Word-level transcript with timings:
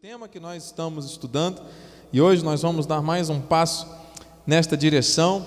tema 0.00 0.28
que 0.28 0.38
nós 0.38 0.62
estamos 0.62 1.06
estudando 1.06 1.60
e 2.12 2.20
hoje 2.20 2.44
nós 2.44 2.62
vamos 2.62 2.86
dar 2.86 3.02
mais 3.02 3.28
um 3.30 3.40
passo 3.40 3.84
nesta 4.46 4.76
direção. 4.76 5.44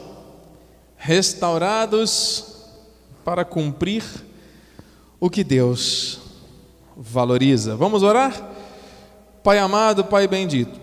Restaurados 0.97 2.65
para 3.23 3.45
cumprir 3.45 4.03
o 5.21 5.29
que 5.29 5.41
Deus 5.41 6.19
valoriza. 6.97 7.77
Vamos 7.77 8.03
orar? 8.03 8.51
Pai 9.41 9.57
amado, 9.57 10.03
Pai 10.03 10.27
bendito, 10.27 10.77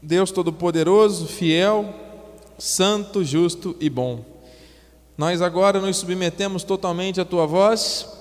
Deus 0.00 0.30
Todo-Poderoso, 0.30 1.26
fiel, 1.26 1.94
santo, 2.56 3.22
justo 3.22 3.76
e 3.78 3.90
bom. 3.90 4.24
Nós 5.18 5.42
agora 5.42 5.82
nos 5.82 5.98
submetemos 5.98 6.64
totalmente 6.64 7.20
à 7.20 7.26
Tua 7.26 7.46
voz 7.46 8.15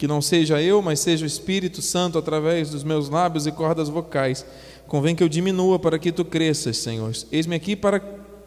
que 0.00 0.08
não 0.08 0.22
seja 0.22 0.62
eu, 0.62 0.80
mas 0.80 0.98
seja 0.98 1.24
o 1.24 1.26
Espírito 1.26 1.82
Santo 1.82 2.16
através 2.16 2.70
dos 2.70 2.82
meus 2.82 3.10
lábios 3.10 3.46
e 3.46 3.52
cordas 3.52 3.90
vocais. 3.90 4.46
Convém 4.86 5.14
que 5.14 5.22
eu 5.22 5.28
diminua 5.28 5.78
para 5.78 5.98
que 5.98 6.10
tu 6.10 6.24
cresças, 6.24 6.78
Senhor. 6.78 7.12
Eis-me 7.30 7.54
aqui 7.54 7.76
para 7.76 8.02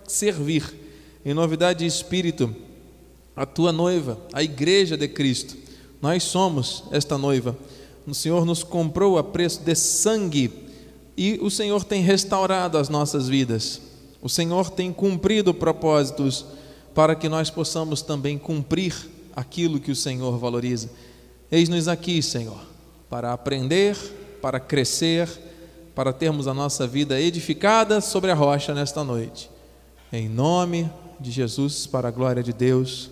servir, 0.08 0.64
em 1.24 1.32
novidade 1.32 1.82
de 1.82 1.86
espírito, 1.86 2.56
a 3.36 3.46
tua 3.46 3.72
noiva, 3.72 4.18
a 4.34 4.42
igreja 4.42 4.98
de 4.98 5.08
Cristo. 5.08 5.56
Nós 6.02 6.24
somos 6.24 6.86
esta 6.92 7.20
noiva. 7.20 7.56
O 8.08 8.16
Senhor 8.16 8.46
nos 8.46 8.64
comprou 8.64 9.20
a 9.20 9.24
preço 9.24 9.62
de 9.62 9.76
sangue 9.76 10.52
e 11.16 11.38
o 11.40 11.52
Senhor 11.52 11.84
tem 11.84 12.02
restaurado 12.02 12.80
as 12.80 12.90
nossas 12.90 13.30
vidas. 13.30 13.80
O 14.24 14.28
Senhor 14.28 14.72
tem 14.72 14.92
cumprido 14.92 15.54
propósitos 15.54 16.48
para 16.96 17.14
que 17.14 17.30
nós 17.30 17.52
possamos 17.52 18.02
também 18.02 18.40
cumprir 18.40 18.96
aquilo 19.36 19.80
que 19.80 19.92
o 19.92 19.96
Senhor 19.96 20.36
valoriza. 20.40 20.90
Eis-nos 21.54 21.88
aqui, 21.88 22.20
Senhor, 22.20 22.60
para 23.08 23.32
aprender, 23.32 23.96
para 24.42 24.60
crescer, 24.60 25.30
para 25.94 26.12
termos 26.12 26.48
a 26.48 26.54
nossa 26.54 26.88
vida 26.88 27.22
edificada 27.22 28.02
sobre 28.02 28.32
a 28.32 28.34
rocha 28.34 28.74
nesta 28.74 29.04
noite. 29.04 29.52
Em 30.12 30.28
nome 30.28 30.90
de 31.20 31.30
Jesus, 31.30 31.86
para 31.86 32.08
a 32.08 32.12
glória 32.12 32.42
de 32.42 32.52
Deus. 32.52 33.12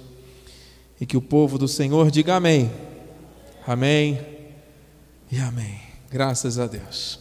E 1.00 1.06
que 1.06 1.16
o 1.16 1.22
povo 1.22 1.60
do 1.60 1.68
Senhor 1.68 2.10
diga 2.10 2.34
amém. 2.36 2.72
Amém 3.68 4.20
e 5.32 5.38
amém. 5.38 5.80
Graças 6.10 6.58
a 6.58 6.66
Deus. 6.66 7.20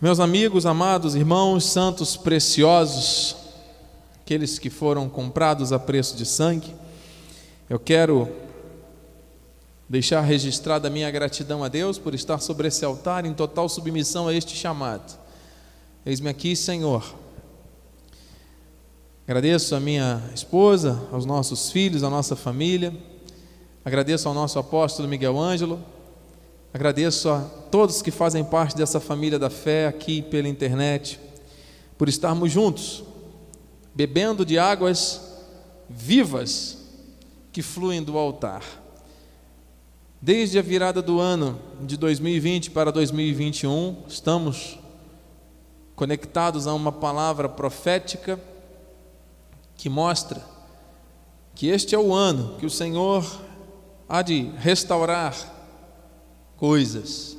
Meus 0.00 0.18
amigos, 0.18 0.64
amados 0.64 1.14
irmãos, 1.14 1.66
santos 1.66 2.16
preciosos, 2.16 3.36
aqueles 4.22 4.58
que 4.58 4.70
foram 4.70 5.10
comprados 5.10 5.74
a 5.74 5.78
preço 5.78 6.16
de 6.16 6.24
sangue, 6.24 6.74
eu 7.68 7.78
quero 7.78 8.50
deixar 9.92 10.22
registrada 10.22 10.88
a 10.88 10.90
minha 10.90 11.10
gratidão 11.10 11.62
a 11.62 11.68
Deus 11.68 11.98
por 11.98 12.14
estar 12.14 12.38
sobre 12.38 12.66
esse 12.66 12.82
altar 12.82 13.26
em 13.26 13.34
total 13.34 13.68
submissão 13.68 14.26
a 14.26 14.32
este 14.32 14.56
chamado. 14.56 15.18
Eis-me 16.06 16.30
aqui, 16.30 16.56
Senhor. 16.56 17.14
Agradeço 19.26 19.74
a 19.74 19.80
minha 19.80 20.22
esposa, 20.34 20.98
aos 21.12 21.26
nossos 21.26 21.70
filhos, 21.70 22.02
à 22.02 22.08
nossa 22.08 22.34
família. 22.34 22.96
Agradeço 23.84 24.26
ao 24.26 24.32
nosso 24.32 24.58
apóstolo 24.58 25.06
Miguel 25.06 25.38
Ângelo. 25.38 25.78
Agradeço 26.72 27.28
a 27.28 27.40
todos 27.70 28.00
que 28.00 28.10
fazem 28.10 28.42
parte 28.42 28.74
dessa 28.74 28.98
família 28.98 29.38
da 29.38 29.50
fé 29.50 29.88
aqui 29.88 30.22
pela 30.22 30.48
internet, 30.48 31.20
por 31.98 32.08
estarmos 32.08 32.50
juntos, 32.50 33.04
bebendo 33.94 34.42
de 34.46 34.58
águas 34.58 35.20
vivas 35.86 36.78
que 37.52 37.60
fluem 37.60 38.02
do 38.02 38.16
altar. 38.16 38.81
Desde 40.24 40.56
a 40.56 40.62
virada 40.62 41.02
do 41.02 41.18
ano 41.18 41.60
de 41.80 41.96
2020 41.96 42.70
para 42.70 42.92
2021, 42.92 44.04
estamos 44.06 44.78
conectados 45.96 46.68
a 46.68 46.74
uma 46.74 46.92
palavra 46.92 47.48
profética 47.48 48.40
que 49.74 49.88
mostra 49.88 50.40
que 51.56 51.66
este 51.66 51.96
é 51.96 51.98
o 51.98 52.14
ano 52.14 52.56
que 52.56 52.64
o 52.64 52.70
Senhor 52.70 53.26
há 54.08 54.22
de 54.22 54.42
restaurar 54.58 55.34
coisas. 56.56 57.36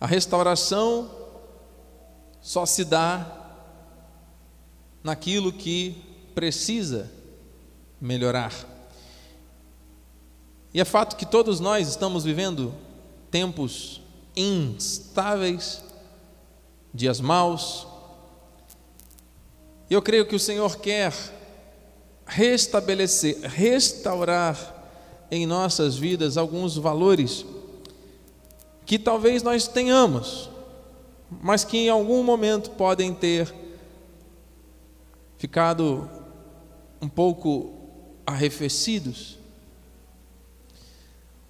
A 0.00 0.06
restauração 0.06 1.10
só 2.40 2.64
se 2.64 2.84
dá 2.84 3.26
naquilo 5.02 5.52
que 5.52 6.30
precisa 6.36 7.10
melhorar. 8.00 8.75
E 10.76 10.80
é 10.80 10.84
fato 10.84 11.16
que 11.16 11.24
todos 11.24 11.58
nós 11.58 11.88
estamos 11.88 12.22
vivendo 12.22 12.74
tempos 13.30 14.02
instáveis, 14.36 15.82
dias 16.92 17.18
maus. 17.18 17.86
E 19.88 19.94
eu 19.94 20.02
creio 20.02 20.26
que 20.26 20.36
o 20.36 20.38
Senhor 20.38 20.76
quer 20.76 21.14
restabelecer, 22.26 23.40
restaurar 23.40 24.84
em 25.30 25.46
nossas 25.46 25.96
vidas 25.96 26.36
alguns 26.36 26.76
valores 26.76 27.46
que 28.84 28.98
talvez 28.98 29.42
nós 29.42 29.66
tenhamos, 29.66 30.50
mas 31.40 31.64
que 31.64 31.78
em 31.78 31.88
algum 31.88 32.22
momento 32.22 32.72
podem 32.72 33.14
ter 33.14 33.50
ficado 35.38 36.06
um 37.00 37.08
pouco 37.08 37.72
arrefecidos. 38.26 39.35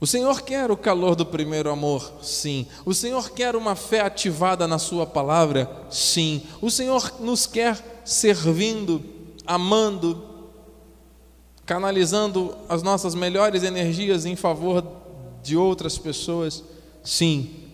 O 0.06 0.08
Senhor 0.08 0.42
quer 0.42 0.70
o 0.70 0.76
calor 0.76 1.16
do 1.16 1.26
primeiro 1.26 1.68
amor? 1.68 2.12
Sim. 2.22 2.68
O 2.84 2.94
Senhor 2.94 3.28
quer 3.30 3.56
uma 3.56 3.74
fé 3.74 4.02
ativada 4.02 4.64
na 4.68 4.78
Sua 4.78 5.04
palavra? 5.04 5.68
Sim. 5.90 6.44
O 6.62 6.70
Senhor 6.70 7.14
nos 7.18 7.44
quer 7.44 8.02
servindo, 8.04 9.04
amando, 9.44 10.24
canalizando 11.64 12.56
as 12.68 12.84
nossas 12.84 13.16
melhores 13.16 13.64
energias 13.64 14.24
em 14.24 14.36
favor 14.36 14.86
de 15.42 15.56
outras 15.56 15.98
pessoas? 15.98 16.62
Sim. 17.02 17.64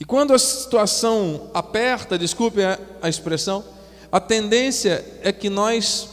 E 0.00 0.04
quando 0.06 0.32
a 0.32 0.38
situação 0.38 1.50
aperta, 1.52 2.18
desculpe 2.18 2.60
a 3.02 3.06
expressão, 3.06 3.62
a 4.10 4.18
tendência 4.18 5.04
é 5.22 5.30
que 5.30 5.50
nós 5.50 6.08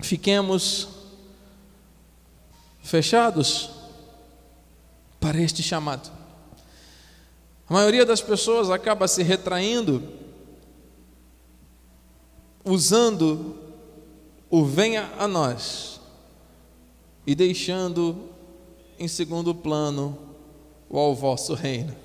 fiquemos 0.00 0.91
fechados 2.82 3.70
para 5.20 5.40
este 5.40 5.62
chamado. 5.62 6.10
A 7.68 7.72
maioria 7.72 8.04
das 8.04 8.20
pessoas 8.20 8.68
acaba 8.68 9.08
se 9.08 9.22
retraindo, 9.22 10.02
usando 12.64 13.56
o 14.50 14.64
venha 14.64 15.10
a 15.18 15.26
nós 15.26 16.00
e 17.26 17.34
deixando 17.34 18.28
em 18.98 19.08
segundo 19.08 19.54
plano 19.54 20.18
o 20.90 20.98
ao 20.98 21.14
vosso 21.14 21.54
reino. 21.54 21.96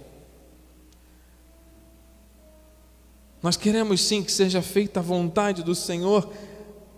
Nós 3.41 3.57
queremos 3.57 4.01
sim 4.01 4.23
que 4.23 4.31
seja 4.31 4.61
feita 4.61 4.99
a 4.99 5.03
vontade 5.03 5.63
do 5.63 5.75
Senhor, 5.75 6.31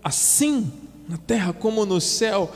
assim 0.02 0.72
na 1.08 1.18
terra 1.18 1.52
como 1.52 1.84
no 1.84 2.00
céu. 2.00 2.50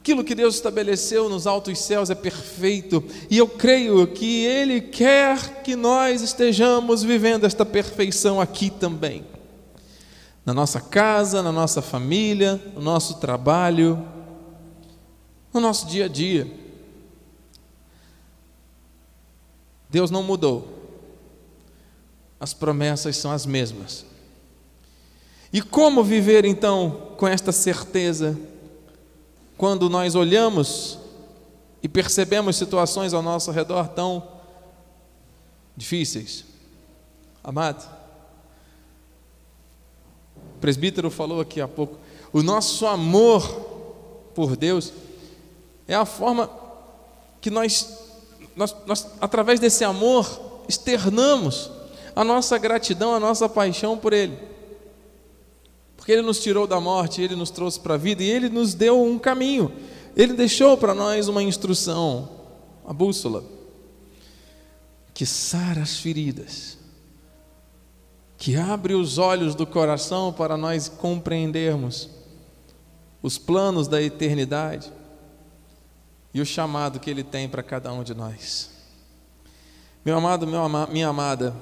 Aquilo 0.00 0.24
que 0.24 0.34
Deus 0.34 0.54
estabeleceu 0.54 1.28
nos 1.28 1.46
altos 1.46 1.78
céus 1.78 2.08
é 2.08 2.14
perfeito, 2.14 3.04
e 3.28 3.36
eu 3.36 3.46
creio 3.46 4.06
que 4.06 4.46
Ele 4.46 4.80
quer 4.80 5.62
que 5.62 5.76
nós 5.76 6.22
estejamos 6.22 7.02
vivendo 7.02 7.44
esta 7.44 7.66
perfeição 7.66 8.40
aqui 8.40 8.70
também. 8.70 9.26
Na 10.44 10.54
nossa 10.54 10.80
casa, 10.80 11.42
na 11.42 11.52
nossa 11.52 11.82
família, 11.82 12.58
no 12.74 12.80
nosso 12.80 13.20
trabalho, 13.20 14.02
no 15.52 15.60
nosso 15.60 15.86
dia 15.86 16.06
a 16.06 16.08
dia. 16.08 16.50
Deus 19.90 20.10
não 20.10 20.22
mudou, 20.22 20.66
as 22.40 22.54
promessas 22.54 23.18
são 23.18 23.30
as 23.30 23.44
mesmas. 23.44 24.06
E 25.52 25.60
como 25.60 26.02
viver 26.02 26.46
então 26.46 27.08
com 27.18 27.28
esta 27.28 27.52
certeza 27.52 28.38
quando 29.60 29.90
nós 29.90 30.14
olhamos 30.14 30.98
e 31.82 31.88
percebemos 31.88 32.56
situações 32.56 33.12
ao 33.12 33.20
nosso 33.20 33.50
redor 33.50 33.88
tão 33.88 34.26
difíceis. 35.76 36.46
Amado, 37.44 37.86
o 40.56 40.60
presbítero 40.62 41.10
falou 41.10 41.42
aqui 41.42 41.60
há 41.60 41.68
pouco, 41.68 41.98
o 42.32 42.42
nosso 42.42 42.86
amor 42.86 43.46
por 44.34 44.56
Deus 44.56 44.94
é 45.86 45.94
a 45.94 46.06
forma 46.06 46.48
que 47.38 47.50
nós, 47.50 47.98
nós, 48.56 48.74
nós 48.86 49.06
através 49.20 49.60
desse 49.60 49.84
amor, 49.84 50.62
externamos 50.70 51.70
a 52.16 52.24
nossa 52.24 52.56
gratidão, 52.56 53.14
a 53.14 53.20
nossa 53.20 53.46
paixão 53.46 53.98
por 53.98 54.14
Ele. 54.14 54.38
Porque 56.00 56.12
Ele 56.12 56.22
nos 56.22 56.40
tirou 56.40 56.66
da 56.66 56.80
morte, 56.80 57.20
Ele 57.20 57.36
nos 57.36 57.50
trouxe 57.50 57.78
para 57.78 57.92
a 57.92 57.98
vida 57.98 58.22
e 58.22 58.30
Ele 58.30 58.48
nos 58.48 58.72
deu 58.72 59.02
um 59.02 59.18
caminho. 59.18 59.70
ele 60.16 60.32
deixou 60.32 60.74
para 60.74 60.94
nós 60.94 61.28
uma 61.28 61.42
instrução, 61.42 62.26
a 62.86 62.92
bússola, 62.92 63.44
que 65.12 65.26
sara 65.26 65.82
as 65.82 65.98
feridas, 65.98 66.78
que 68.38 68.56
abre 68.56 68.94
os 68.94 69.18
olhos 69.18 69.54
do 69.54 69.66
coração 69.66 70.32
para 70.32 70.56
nós 70.56 70.88
compreendermos 70.88 72.08
os 73.22 73.36
planos 73.36 73.86
da 73.86 74.00
eternidade 74.00 74.90
e 76.32 76.40
o 76.40 76.46
chamado 76.46 76.98
que 76.98 77.10
Ele 77.10 77.22
tem 77.22 77.46
para 77.46 77.62
cada 77.62 77.92
um 77.92 78.02
de 78.02 78.14
nós. 78.14 78.70
Meu 80.02 80.16
amado, 80.16 80.46
meu 80.46 80.64
ama, 80.64 80.88
minha 80.90 81.08
amada, 81.08 81.54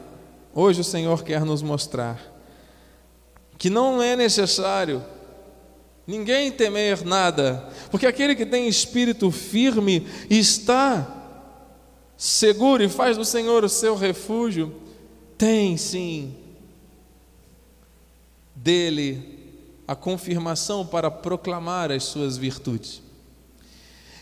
hoje 0.55 0.81
o 0.81 0.85
Senhor 0.85 1.25
quer 1.25 1.44
nos 1.44 1.61
mostrar 1.61 2.38
que 3.59 3.69
não 3.69 4.01
é 4.01 4.15
necessário 4.15 5.05
ninguém 6.07 6.51
temer 6.51 7.05
nada, 7.05 7.69
porque 7.91 8.07
aquele 8.07 8.35
que 8.35 8.47
tem 8.47 8.67
espírito 8.67 9.31
firme 9.31 10.07
está 10.31 11.07
seguro 12.17 12.83
e 12.83 12.89
faz 12.89 13.19
do 13.19 13.27
Senhor 13.27 13.63
o 13.63 13.69
seu 13.69 13.95
refúgio, 13.95 14.75
tem 15.37 15.77
sim 15.77 16.35
dele 18.55 19.39
a 19.87 19.95
confirmação 19.95 20.87
para 20.87 21.11
proclamar 21.11 21.93
as 21.93 22.05
suas 22.05 22.39
virtudes. 22.39 23.03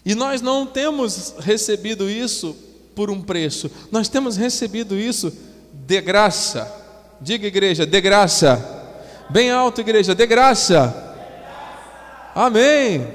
E 0.04 0.14
nós 0.14 0.40
não 0.40 0.66
temos 0.66 1.34
recebido 1.38 2.10
isso 2.10 2.56
por 2.96 3.10
um 3.10 3.22
preço, 3.22 3.70
nós 3.92 4.08
temos 4.08 4.36
recebido 4.36 4.98
isso 4.98 5.32
de 5.72 6.00
graça. 6.00 6.84
Diga, 7.20 7.46
igreja, 7.46 7.86
de 7.86 8.00
graça. 8.00 8.75
Bem 9.28 9.50
alto, 9.50 9.80
igreja, 9.80 10.14
de 10.14 10.26
graça. 10.26 11.14
Amém. 12.34 13.06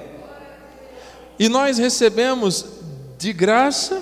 E 1.39 1.47
nós 1.47 1.77
recebemos 1.77 2.65
de 3.17 3.31
graça 3.31 4.01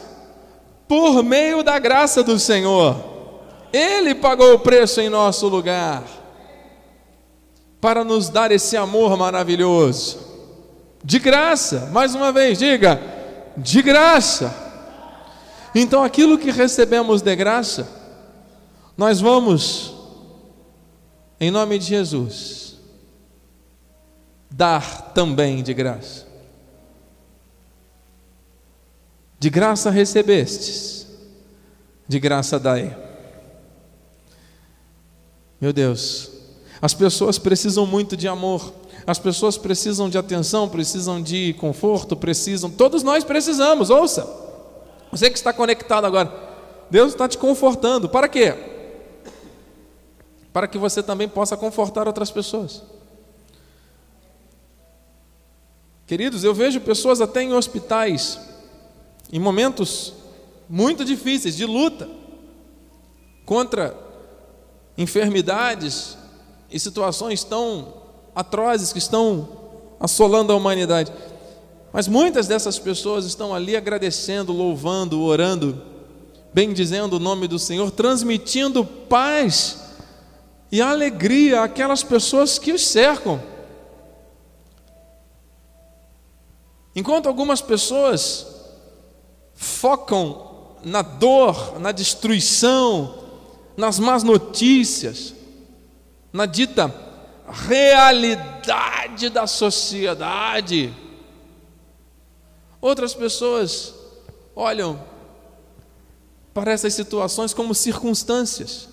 por 0.87 1.23
meio 1.23 1.61
da 1.63 1.77
graça 1.77 2.23
do 2.23 2.39
Senhor. 2.39 2.95
Ele 3.71 4.15
pagou 4.15 4.55
o 4.55 4.59
preço 4.59 4.99
em 4.99 5.09
nosso 5.09 5.47
lugar 5.47 6.03
para 7.79 8.03
nos 8.03 8.29
dar 8.29 8.51
esse 8.51 8.75
amor 8.75 9.15
maravilhoso. 9.15 10.19
De 11.03 11.19
graça, 11.19 11.89
mais 11.93 12.15
uma 12.15 12.31
vez, 12.31 12.57
diga, 12.57 12.99
de 13.55 13.81
graça. 13.81 14.53
Então, 15.73 16.03
aquilo 16.03 16.37
que 16.37 16.51
recebemos 16.51 17.21
de 17.21 17.35
graça, 17.35 17.87
nós 18.97 19.21
vamos, 19.21 19.93
em 21.39 21.49
nome 21.49 21.79
de 21.79 21.85
Jesus, 21.85 22.77
dar 24.51 25.13
também 25.13 25.63
de 25.63 25.73
graça. 25.73 26.27
De 29.39 29.49
graça 29.49 29.89
recebestes, 29.89 31.07
de 32.07 32.19
graça 32.19 32.59
dai. 32.59 32.97
Meu 35.61 35.71
Deus, 35.71 36.29
as 36.81 36.93
pessoas 36.93 37.37
precisam 37.37 37.85
muito 37.85 38.17
de 38.17 38.27
amor, 38.27 38.73
as 39.07 39.17
pessoas 39.17 39.57
precisam 39.57 40.09
de 40.09 40.17
atenção, 40.17 40.67
precisam 40.67 41.21
de 41.21 41.53
conforto, 41.53 42.17
precisam, 42.17 42.69
todos 42.69 43.01
nós 43.01 43.23
precisamos, 43.23 43.89
ouça. 43.89 44.27
Você 45.09 45.29
que 45.29 45.37
está 45.37 45.53
conectado 45.53 46.05
agora, 46.05 46.31
Deus 46.91 47.13
está 47.13 47.27
te 47.27 47.37
confortando, 47.37 48.09
para 48.09 48.27
quê? 48.27 48.68
Para 50.51 50.67
que 50.67 50.77
você 50.77 51.03
também 51.03 51.27
possa 51.27 51.55
confortar 51.55 52.07
outras 52.07 52.31
pessoas. 52.31 52.81
Queridos, 56.07 56.43
eu 56.43 56.55
vejo 56.55 56.81
pessoas 56.81 57.21
até 57.21 57.43
em 57.43 57.53
hospitais 57.53 58.39
em 59.31 59.39
momentos 59.39 60.13
muito 60.67 61.05
difíceis 61.05 61.55
de 61.55 61.65
luta 61.65 62.09
contra 63.45 63.95
enfermidades 64.97 66.17
e 66.71 66.79
situações 66.79 67.43
tão 67.43 67.93
atrozes 68.35 68.91
que 68.91 68.99
estão 68.99 69.47
assolando 69.99 70.51
a 70.51 70.55
humanidade. 70.55 71.11
Mas 71.91 72.07
muitas 72.07 72.47
dessas 72.47 72.77
pessoas 72.77 73.25
estão 73.25 73.53
ali 73.53 73.75
agradecendo, 73.75 74.51
louvando, 74.51 75.21
orando, 75.21 75.81
bendizendo 76.53 77.17
o 77.17 77.19
nome 77.19 77.47
do 77.47 77.57
Senhor, 77.57 77.91
transmitindo 77.91 78.83
paz 78.83 79.88
e 80.71 80.81
alegria 80.81 81.63
àquelas 81.63 82.03
pessoas 82.03 82.59
que 82.59 82.71
os 82.71 82.85
cercam. 82.85 83.41
Enquanto 86.95 87.27
algumas 87.27 87.61
pessoas 87.61 88.47
focam 89.53 90.77
na 90.83 91.01
dor, 91.01 91.79
na 91.79 91.91
destruição, 91.91 93.23
nas 93.75 93.99
más 93.99 94.23
notícias, 94.23 95.33
na 96.31 96.45
dita 96.45 96.93
realidade 97.49 99.29
da 99.29 99.47
sociedade. 99.47 100.93
Outras 102.81 103.13
pessoas 103.13 103.93
olham 104.55 105.01
para 106.53 106.71
essas 106.71 106.93
situações 106.93 107.53
como 107.53 107.73
circunstâncias. 107.73 108.88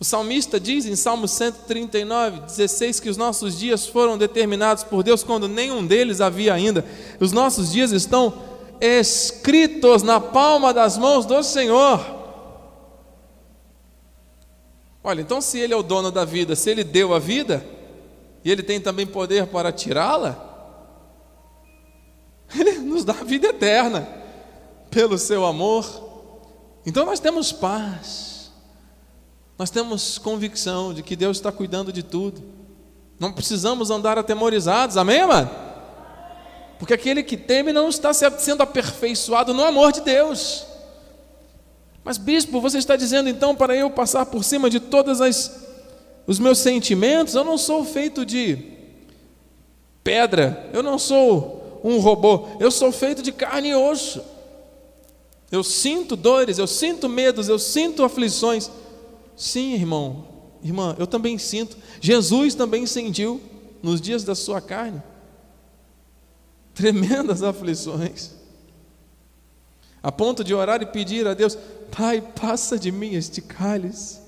O 0.00 0.04
salmista 0.04 0.58
diz 0.58 0.86
em 0.86 0.96
Salmo 0.96 1.28
139, 1.28 2.40
16, 2.40 3.00
que 3.00 3.10
os 3.10 3.18
nossos 3.18 3.58
dias 3.58 3.86
foram 3.86 4.16
determinados 4.16 4.82
por 4.82 5.02
Deus 5.02 5.22
quando 5.22 5.46
nenhum 5.46 5.86
deles 5.86 6.22
havia 6.22 6.54
ainda. 6.54 6.82
Os 7.20 7.32
nossos 7.32 7.70
dias 7.70 7.92
estão 7.92 8.32
escritos 8.80 10.02
na 10.02 10.18
palma 10.18 10.72
das 10.72 10.96
mãos 10.96 11.26
do 11.26 11.42
Senhor. 11.42 12.00
Olha, 15.04 15.20
então 15.20 15.38
se 15.38 15.58
Ele 15.58 15.74
é 15.74 15.76
o 15.76 15.82
dono 15.82 16.10
da 16.10 16.24
vida, 16.24 16.56
se 16.56 16.70
Ele 16.70 16.82
deu 16.82 17.12
a 17.12 17.18
vida, 17.18 17.62
e 18.42 18.50
Ele 18.50 18.62
tem 18.62 18.80
também 18.80 19.06
poder 19.06 19.48
para 19.48 19.70
tirá-la, 19.70 20.48
Ele 22.58 22.78
nos 22.78 23.04
dá 23.04 23.12
a 23.12 23.24
vida 23.24 23.48
eterna, 23.48 24.08
pelo 24.90 25.18
seu 25.18 25.44
amor. 25.44 25.84
Então 26.86 27.04
nós 27.04 27.20
temos 27.20 27.52
paz. 27.52 28.39
Nós 29.60 29.68
temos 29.68 30.16
convicção 30.16 30.94
de 30.94 31.02
que 31.02 31.14
Deus 31.14 31.36
está 31.36 31.52
cuidando 31.52 31.92
de 31.92 32.02
tudo. 32.02 32.42
Não 33.18 33.30
precisamos 33.30 33.90
andar 33.90 34.16
atemorizados, 34.16 34.96
amém, 34.96 35.26
mano? 35.26 35.50
Porque 36.78 36.94
aquele 36.94 37.22
que 37.22 37.36
teme 37.36 37.70
não 37.70 37.90
está 37.90 38.10
sendo 38.14 38.62
aperfeiçoado 38.62 39.52
no 39.52 39.62
amor 39.62 39.92
de 39.92 40.00
Deus. 40.00 40.64
Mas, 42.02 42.16
bispo, 42.16 42.58
você 42.58 42.78
está 42.78 42.96
dizendo 42.96 43.28
então 43.28 43.54
para 43.54 43.76
eu 43.76 43.90
passar 43.90 44.24
por 44.24 44.42
cima 44.44 44.70
de 44.70 44.80
todos 44.80 45.20
os 46.26 46.38
meus 46.38 46.56
sentimentos? 46.56 47.34
Eu 47.34 47.44
não 47.44 47.58
sou 47.58 47.84
feito 47.84 48.24
de 48.24 48.56
pedra, 50.02 50.70
eu 50.72 50.82
não 50.82 50.98
sou 50.98 51.82
um 51.84 51.98
robô, 51.98 52.48
eu 52.58 52.70
sou 52.70 52.90
feito 52.90 53.22
de 53.22 53.30
carne 53.30 53.68
e 53.68 53.74
osso. 53.74 54.22
Eu 55.52 55.62
sinto 55.62 56.16
dores, 56.16 56.56
eu 56.56 56.66
sinto 56.66 57.10
medos, 57.10 57.46
eu 57.46 57.58
sinto 57.58 58.02
aflições. 58.02 58.70
Sim, 59.40 59.72
irmão, 59.72 60.26
irmã, 60.62 60.94
eu 60.98 61.06
também 61.06 61.38
sinto. 61.38 61.74
Jesus 61.98 62.54
também 62.54 62.84
sentiu 62.84 63.40
nos 63.82 63.98
dias 63.98 64.22
da 64.22 64.34
sua 64.34 64.60
carne 64.60 65.02
tremendas 66.74 67.40
aflições, 67.42 68.32
a 70.02 70.12
ponto 70.12 70.44
de 70.44 70.52
orar 70.52 70.82
e 70.82 70.86
pedir 70.86 71.26
a 71.26 71.32
Deus: 71.32 71.56
Pai, 71.90 72.20
passa 72.20 72.78
de 72.78 72.92
mim 72.92 73.14
este 73.14 73.40
cálice. 73.40 74.20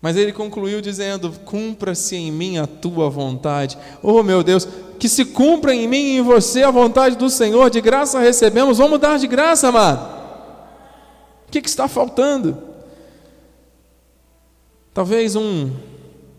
Mas 0.00 0.16
ele 0.16 0.32
concluiu 0.32 0.80
dizendo: 0.80 1.30
Cumpra-se 1.44 2.16
em 2.16 2.32
mim 2.32 2.56
a 2.56 2.66
tua 2.66 3.10
vontade. 3.10 3.76
Oh 4.02 4.22
meu 4.22 4.42
Deus, 4.42 4.66
que 4.98 5.06
se 5.06 5.26
cumpra 5.26 5.74
em 5.74 5.86
mim 5.86 6.14
e 6.14 6.16
em 6.16 6.22
você 6.22 6.62
a 6.62 6.70
vontade 6.70 7.14
do 7.14 7.28
Senhor, 7.28 7.68
de 7.68 7.82
graça 7.82 8.18
recebemos, 8.18 8.78
vamos 8.78 8.98
dar 8.98 9.18
de 9.18 9.26
graça, 9.26 9.68
amado. 9.68 10.17
O 11.48 11.50
que, 11.50 11.62
que 11.62 11.68
está 11.68 11.88
faltando? 11.88 12.58
Talvez 14.92 15.34
um, 15.34 15.70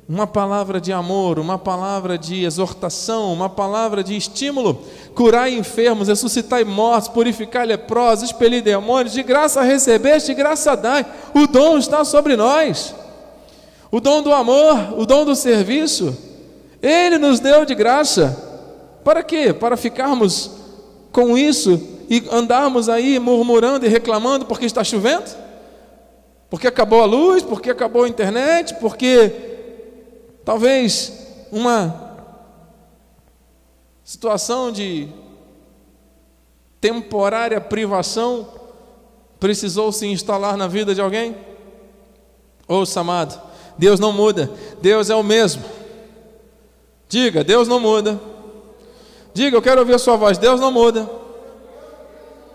uma 0.08 0.28
palavra 0.28 0.80
de 0.80 0.94
amor, 0.94 1.40
uma 1.40 1.58
palavra 1.58 2.16
de 2.16 2.44
exortação, 2.44 3.34
uma 3.34 3.50
palavra 3.50 4.04
de 4.04 4.16
estímulo, 4.16 4.84
curar 5.16 5.52
enfermos, 5.52 6.10
ressuscitar 6.10 6.64
mortos, 6.64 7.10
purificar 7.10 7.66
leprosos, 7.66 8.26
expelir 8.30 8.62
demônios, 8.62 9.14
de 9.14 9.24
graça 9.24 9.64
recebeste, 9.64 10.28
de 10.28 10.36
graça 10.36 10.78
dai, 10.78 11.04
o 11.34 11.48
dom 11.48 11.80
está 11.80 12.06
sobre 12.06 12.36
nós, 12.36 12.94
o 13.90 14.00
dom 14.00 14.22
do 14.22 14.32
amor, 14.32 14.94
o 14.96 15.08
dom 15.08 15.26
do 15.26 15.36
serviço, 15.36 16.16
Ele 16.84 17.18
nos 17.18 17.40
deu 17.40 17.66
de 17.66 17.74
graça, 17.74 18.38
para 19.04 19.24
quê? 19.24 19.54
Para 19.54 19.76
ficarmos 19.76 20.52
com 21.12 21.36
isso 21.36 21.99
e 22.10 22.28
andarmos 22.32 22.90
aí 22.90 23.20
murmurando 23.20 23.86
e 23.86 23.90
reclamando 23.90 24.46
porque 24.46 24.66
está 24.66 24.84
chovendo? 24.84 25.30
Porque 26.50 26.68
acabou 26.68 27.02
a 27.02 27.06
luz, 27.06 27.44
porque 27.44 27.70
acabou 27.70 28.04
a 28.04 28.10
internet, 28.10 28.74
porque 28.76 29.32
talvez 30.44 31.14
uma 31.52 32.18
situação 34.04 34.72
de 34.72 35.08
temporária 36.82 37.62
privação 37.62 38.48
precisou 39.40 39.92
se 39.92 40.08
instalar 40.08 40.58
na 40.58 40.68
vida 40.68 40.96
de 40.96 41.02
alguém? 41.02 41.36
Ouça, 42.68 43.02
amado, 43.02 43.40
Deus 43.78 44.00
não 44.00 44.12
muda, 44.12 44.52
Deus 44.82 45.12
é 45.12 45.16
o 45.16 45.22
mesmo. 45.22 45.64
Diga, 47.08 47.44
Deus 47.44 47.68
não 47.68 47.80
muda. 47.80 48.20
Diga, 49.34 49.56
eu 49.56 49.62
quero 49.62 49.82
ouvir 49.82 49.94
a 49.94 50.00
sua 50.00 50.16
voz, 50.16 50.40
Deus 50.40 50.60
não 50.60 50.72
muda. 50.72 51.10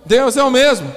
Deus 0.05 0.37
é 0.37 0.43
o 0.43 0.51
mesmo. 0.51 0.93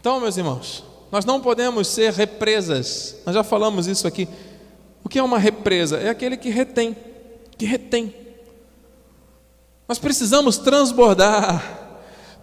Então, 0.00 0.20
meus 0.20 0.36
irmãos, 0.36 0.84
nós 1.10 1.24
não 1.24 1.40
podemos 1.40 1.88
ser 1.88 2.12
represas. 2.12 3.16
Nós 3.24 3.34
já 3.34 3.42
falamos 3.42 3.86
isso 3.86 4.06
aqui. 4.06 4.28
O 5.02 5.08
que 5.08 5.18
é 5.18 5.22
uma 5.22 5.38
represa? 5.38 5.98
É 5.98 6.08
aquele 6.08 6.36
que 6.36 6.50
retém, 6.50 6.96
que 7.56 7.64
retém. 7.64 8.14
Nós 9.88 9.98
precisamos 9.98 10.58
transbordar, 10.58 11.62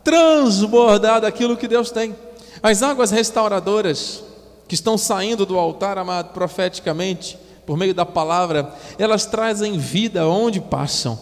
transbordar 0.04 1.22
daquilo 1.22 1.58
que 1.58 1.68
Deus 1.68 1.92
tem. 1.92 2.16
As 2.62 2.82
águas 2.82 3.12
restauradoras 3.12 4.24
que 4.68 4.76
estão 4.76 4.98
saindo 4.98 5.46
do 5.46 5.60
altar, 5.60 5.98
amado, 5.98 6.34
profeticamente, 6.34 7.38
por 7.66 7.78
meio 7.78 7.94
da 7.94 8.06
palavra, 8.06 8.74
elas 8.98 9.26
trazem 9.26 9.78
vida 9.78 10.28
onde 10.28 10.62
passam. 10.62 11.20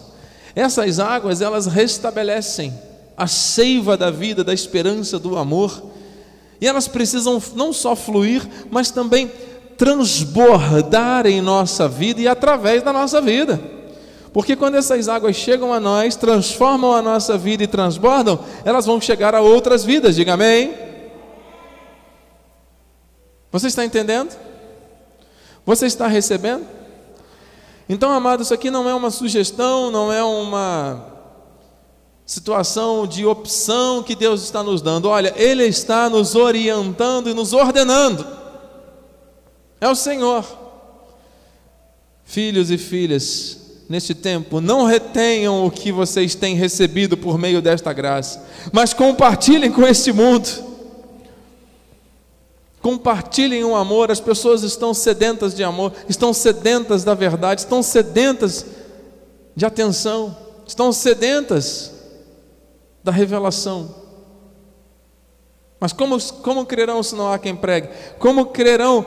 Essas 0.54 0.98
águas, 0.98 1.40
elas 1.40 1.66
restabelecem 1.66 2.72
a 3.16 3.26
seiva 3.26 3.96
da 3.96 4.10
vida, 4.10 4.44
da 4.44 4.52
esperança, 4.52 5.18
do 5.18 5.36
amor. 5.36 5.82
E 6.60 6.66
elas 6.66 6.86
precisam 6.86 7.42
não 7.54 7.72
só 7.72 7.96
fluir, 7.96 8.46
mas 8.70 8.90
também 8.90 9.30
transbordar 9.76 11.26
em 11.26 11.40
nossa 11.40 11.88
vida 11.88 12.20
e 12.20 12.28
através 12.28 12.82
da 12.82 12.92
nossa 12.92 13.20
vida. 13.20 13.60
Porque 14.32 14.56
quando 14.56 14.76
essas 14.76 15.08
águas 15.08 15.36
chegam 15.36 15.72
a 15.72 15.80
nós, 15.80 16.16
transformam 16.16 16.94
a 16.94 17.02
nossa 17.02 17.36
vida 17.36 17.64
e 17.64 17.66
transbordam, 17.66 18.38
elas 18.64 18.86
vão 18.86 19.00
chegar 19.00 19.34
a 19.34 19.40
outras 19.40 19.84
vidas, 19.84 20.16
diga 20.16 20.34
amém. 20.34 20.74
Você 23.50 23.66
está 23.66 23.84
entendendo? 23.84 24.34
Você 25.66 25.86
está 25.86 26.06
recebendo? 26.06 26.66
Então, 27.92 28.10
amado, 28.10 28.42
isso 28.42 28.54
aqui 28.54 28.70
não 28.70 28.88
é 28.88 28.94
uma 28.94 29.10
sugestão, 29.10 29.90
não 29.90 30.10
é 30.10 30.24
uma 30.24 31.12
situação 32.24 33.06
de 33.06 33.26
opção 33.26 34.02
que 34.02 34.14
Deus 34.14 34.42
está 34.42 34.62
nos 34.62 34.80
dando. 34.80 35.10
Olha, 35.10 35.34
Ele 35.36 35.64
está 35.66 36.08
nos 36.08 36.34
orientando 36.34 37.28
e 37.28 37.34
nos 37.34 37.52
ordenando. 37.52 38.26
É 39.78 39.86
o 39.86 39.94
Senhor. 39.94 40.42
Filhos 42.24 42.70
e 42.70 42.78
filhas, 42.78 43.58
neste 43.90 44.14
tempo, 44.14 44.58
não 44.58 44.86
retenham 44.86 45.66
o 45.66 45.70
que 45.70 45.92
vocês 45.92 46.34
têm 46.34 46.56
recebido 46.56 47.14
por 47.14 47.36
meio 47.36 47.60
desta 47.60 47.92
graça, 47.92 48.42
mas 48.72 48.94
compartilhem 48.94 49.70
com 49.70 49.86
este 49.86 50.14
mundo. 50.14 50.48
Compartilhem 52.82 53.62
o 53.62 53.76
amor, 53.76 54.10
as 54.10 54.18
pessoas 54.18 54.64
estão 54.64 54.92
sedentas 54.92 55.54
de 55.54 55.62
amor, 55.62 55.92
estão 56.08 56.32
sedentas 56.32 57.04
da 57.04 57.14
verdade, 57.14 57.60
estão 57.60 57.80
sedentas 57.80 58.66
de 59.54 59.64
atenção, 59.64 60.36
estão 60.66 60.92
sedentas 60.92 61.92
da 63.04 63.12
revelação. 63.12 63.94
Mas 65.78 65.92
como, 65.92 66.20
como 66.42 66.66
crerão 66.66 67.02
se 67.04 67.14
não 67.14 67.32
há 67.32 67.38
quem 67.38 67.54
pregue? 67.54 67.88
Como 68.18 68.46
crerão 68.46 69.06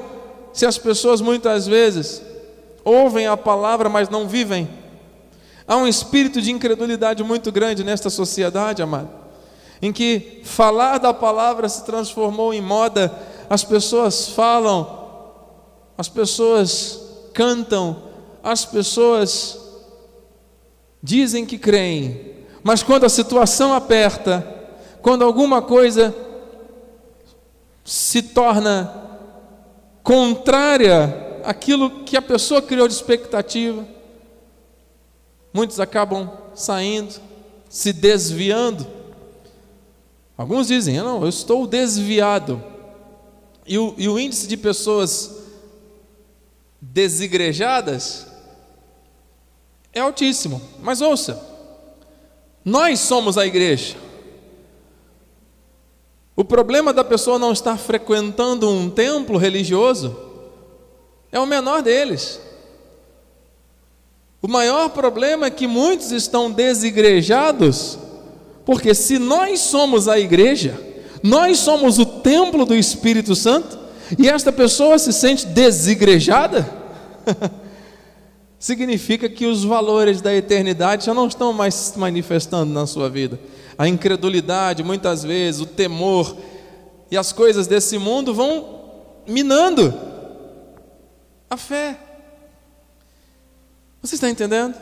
se 0.53 0.65
as 0.65 0.77
pessoas 0.77 1.19
muitas 1.19 1.67
vezes 1.67 2.21
ouvem 2.83 3.27
a 3.27 3.35
palavra, 3.35 3.89
mas 3.89 4.07
não 4.07 4.25
vivem. 4.25 4.69
Há 5.67 5.75
um 5.75 5.87
espírito 5.87 6.41
de 6.41 6.51
incredulidade 6.51 7.23
muito 7.23 7.51
grande 7.51 7.83
nesta 7.83 8.09
sociedade, 8.09 8.81
amado, 8.81 9.09
em 9.81 9.91
que 9.91 10.41
falar 10.43 10.97
da 10.97 11.13
palavra 11.13 11.67
se 11.67 11.83
transformou 11.83 12.53
em 12.53 12.61
moda, 12.61 13.11
as 13.49 13.63
pessoas 13.63 14.29
falam, 14.29 15.05
as 15.97 16.09
pessoas 16.09 17.01
cantam, 17.33 18.03
as 18.43 18.65
pessoas 18.65 19.59
dizem 21.01 21.45
que 21.45 21.57
creem, 21.57 22.35
mas 22.63 22.81
quando 22.81 23.05
a 23.05 23.09
situação 23.09 23.73
aperta, 23.73 24.45
quando 25.01 25.23
alguma 25.23 25.61
coisa 25.61 26.15
se 27.83 28.23
torna 28.23 29.03
contrária 30.01 31.39
aquilo 31.43 32.03
que 32.03 32.17
a 32.17 32.21
pessoa 32.21 32.61
criou 32.61 32.87
de 32.87 32.93
expectativa. 32.93 33.85
Muitos 35.53 35.79
acabam 35.79 36.31
saindo, 36.53 37.15
se 37.69 37.93
desviando. 37.93 38.85
Alguns 40.37 40.67
dizem, 40.67 40.97
não, 40.97 41.21
eu 41.21 41.29
estou 41.29 41.65
desviado. 41.65 42.61
E 43.65 43.77
o, 43.77 43.95
e 43.97 44.07
o 44.07 44.19
índice 44.19 44.47
de 44.47 44.55
pessoas 44.55 45.43
desigrejadas 46.79 48.27
é 49.91 49.99
altíssimo. 49.99 50.61
Mas 50.81 51.01
ouça, 51.01 51.41
nós 52.63 52.99
somos 52.99 53.37
a 53.37 53.45
igreja. 53.45 53.95
O 56.35 56.43
problema 56.43 56.91
da 56.91 57.03
pessoa 57.03 57.39
não 57.39 57.53
estar 57.53 57.77
frequentando 57.77 58.69
um 58.69 58.89
templo 58.89 59.37
religioso 59.37 60.15
é 61.31 61.39
o 61.39 61.45
menor 61.45 61.81
deles. 61.81 62.41
O 64.41 64.47
maior 64.47 64.89
problema 64.89 65.47
é 65.47 65.49
que 65.49 65.65
muitos 65.65 66.11
estão 66.11 66.51
desigrejados, 66.51 67.97
porque 68.63 68.93
se 68.93 69.17
nós 69.17 69.61
somos 69.61 70.07
a 70.07 70.19
igreja, 70.19 70.79
nós 71.23 71.59
somos 71.59 71.99
o 71.99 72.05
templo 72.05 72.65
do 72.65 72.75
Espírito 72.75 73.35
Santo, 73.35 73.77
e 74.19 74.29
esta 74.29 74.51
pessoa 74.51 74.99
se 74.99 75.11
sente 75.11 75.47
desigrejada, 75.47 76.69
significa 78.59 79.27
que 79.27 79.45
os 79.45 79.63
valores 79.63 80.21
da 80.21 80.33
eternidade 80.33 81.05
já 81.05 81.13
não 81.13 81.27
estão 81.27 81.51
mais 81.51 81.73
se 81.73 81.99
manifestando 81.99 82.71
na 82.71 82.85
sua 82.85 83.09
vida. 83.09 83.39
A 83.77 83.87
incredulidade, 83.87 84.83
muitas 84.83 85.23
vezes, 85.23 85.61
o 85.61 85.65
temor 85.65 86.35
e 87.09 87.17
as 87.17 87.31
coisas 87.31 87.67
desse 87.67 87.97
mundo 87.97 88.33
vão 88.33 88.81
minando 89.27 89.93
a 91.49 91.57
fé. 91.57 91.97
Você 94.01 94.15
está 94.15 94.29
entendendo? 94.29 94.75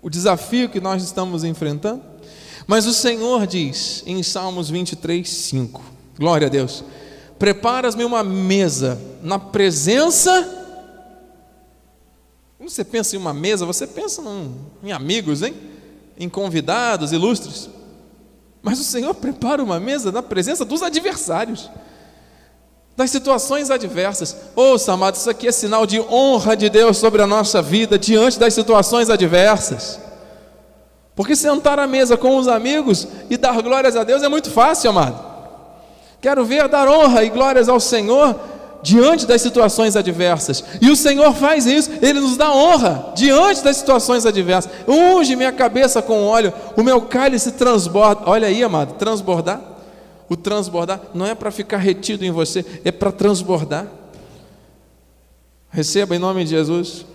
O 0.00 0.08
desafio 0.08 0.68
que 0.68 0.80
nós 0.80 1.02
estamos 1.02 1.44
enfrentando? 1.44 2.02
Mas 2.66 2.86
o 2.86 2.92
Senhor 2.92 3.46
diz 3.46 4.02
em 4.06 4.22
Salmos 4.22 4.68
23, 4.68 5.28
5: 5.28 5.82
Glória 6.18 6.46
a 6.46 6.50
Deus, 6.50 6.82
preparas-me 7.38 8.04
uma 8.04 8.24
mesa 8.24 9.00
na 9.22 9.38
presença. 9.38 10.30
Quando 12.58 12.70
você 12.70 12.84
pensa 12.84 13.14
em 13.14 13.18
uma 13.18 13.34
mesa, 13.34 13.64
você 13.64 13.86
pensa 13.86 14.22
em 14.82 14.92
amigos, 14.92 15.42
hein? 15.42 15.54
Em 16.18 16.28
convidados 16.28 17.12
ilustres. 17.12 17.68
Mas 18.62 18.80
o 18.80 18.84
Senhor 18.84 19.14
prepara 19.14 19.62
uma 19.62 19.78
mesa 19.78 20.10
na 20.10 20.22
presença 20.22 20.64
dos 20.64 20.82
adversários 20.82 21.70
das 22.96 23.10
situações 23.10 23.70
adversas. 23.70 24.34
Ouça, 24.56 24.92
amado, 24.94 25.16
isso 25.16 25.28
aqui 25.28 25.46
é 25.46 25.52
sinal 25.52 25.86
de 25.86 26.00
honra 26.00 26.56
de 26.56 26.70
Deus 26.70 26.96
sobre 26.96 27.20
a 27.20 27.26
nossa 27.26 27.60
vida 27.60 27.98
diante 27.98 28.38
das 28.38 28.54
situações 28.54 29.10
adversas. 29.10 30.00
Porque 31.16 31.34
sentar 31.34 31.78
à 31.80 31.86
mesa 31.86 32.16
com 32.16 32.36
os 32.36 32.46
amigos 32.46 33.08
e 33.28 33.36
dar 33.36 33.60
glórias 33.62 33.96
a 33.96 34.04
Deus 34.04 34.22
é 34.22 34.28
muito 34.28 34.50
fácil, 34.50 34.90
amado. 34.90 35.18
Quero 36.20 36.44
ver 36.44 36.68
dar 36.68 36.88
honra 36.88 37.24
e 37.24 37.30
glórias 37.30 37.68
ao 37.68 37.80
Senhor 37.80 38.38
diante 38.82 39.26
das 39.26 39.42
situações 39.42 39.96
adversas. 39.96 40.62
E 40.80 40.88
o 40.90 40.94
Senhor 40.94 41.34
faz 41.34 41.66
isso, 41.66 41.90
Ele 42.00 42.20
nos 42.20 42.36
dá 42.36 42.52
honra 42.52 43.12
diante 43.16 43.64
das 43.64 43.78
situações 43.78 44.24
adversas. 44.24 44.70
Unge 44.86 45.34
minha 45.34 45.52
cabeça 45.52 46.00
com 46.00 46.24
óleo, 46.24 46.52
o 46.76 46.82
meu 46.84 47.00
cálice 47.00 47.52
transborda. 47.52 48.22
Olha 48.26 48.46
aí, 48.46 48.62
amado, 48.62 48.94
transbordar 48.94 49.76
o 50.28 50.36
transbordar 50.36 51.00
não 51.14 51.26
é 51.26 51.34
para 51.34 51.50
ficar 51.50 51.78
retido 51.78 52.24
em 52.24 52.30
você, 52.30 52.64
é 52.84 52.90
para 52.90 53.12
transbordar. 53.12 53.86
Receba 55.70 56.16
em 56.16 56.18
nome 56.18 56.44
de 56.44 56.50
Jesus. 56.50 57.06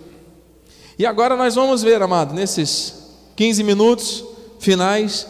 E 0.98 1.04
agora 1.04 1.36
nós 1.36 1.54
vamos 1.54 1.82
ver, 1.82 2.00
amado, 2.00 2.34
nesses 2.34 3.01
15 3.36 3.62
minutos 3.62 4.24
finais, 4.58 5.26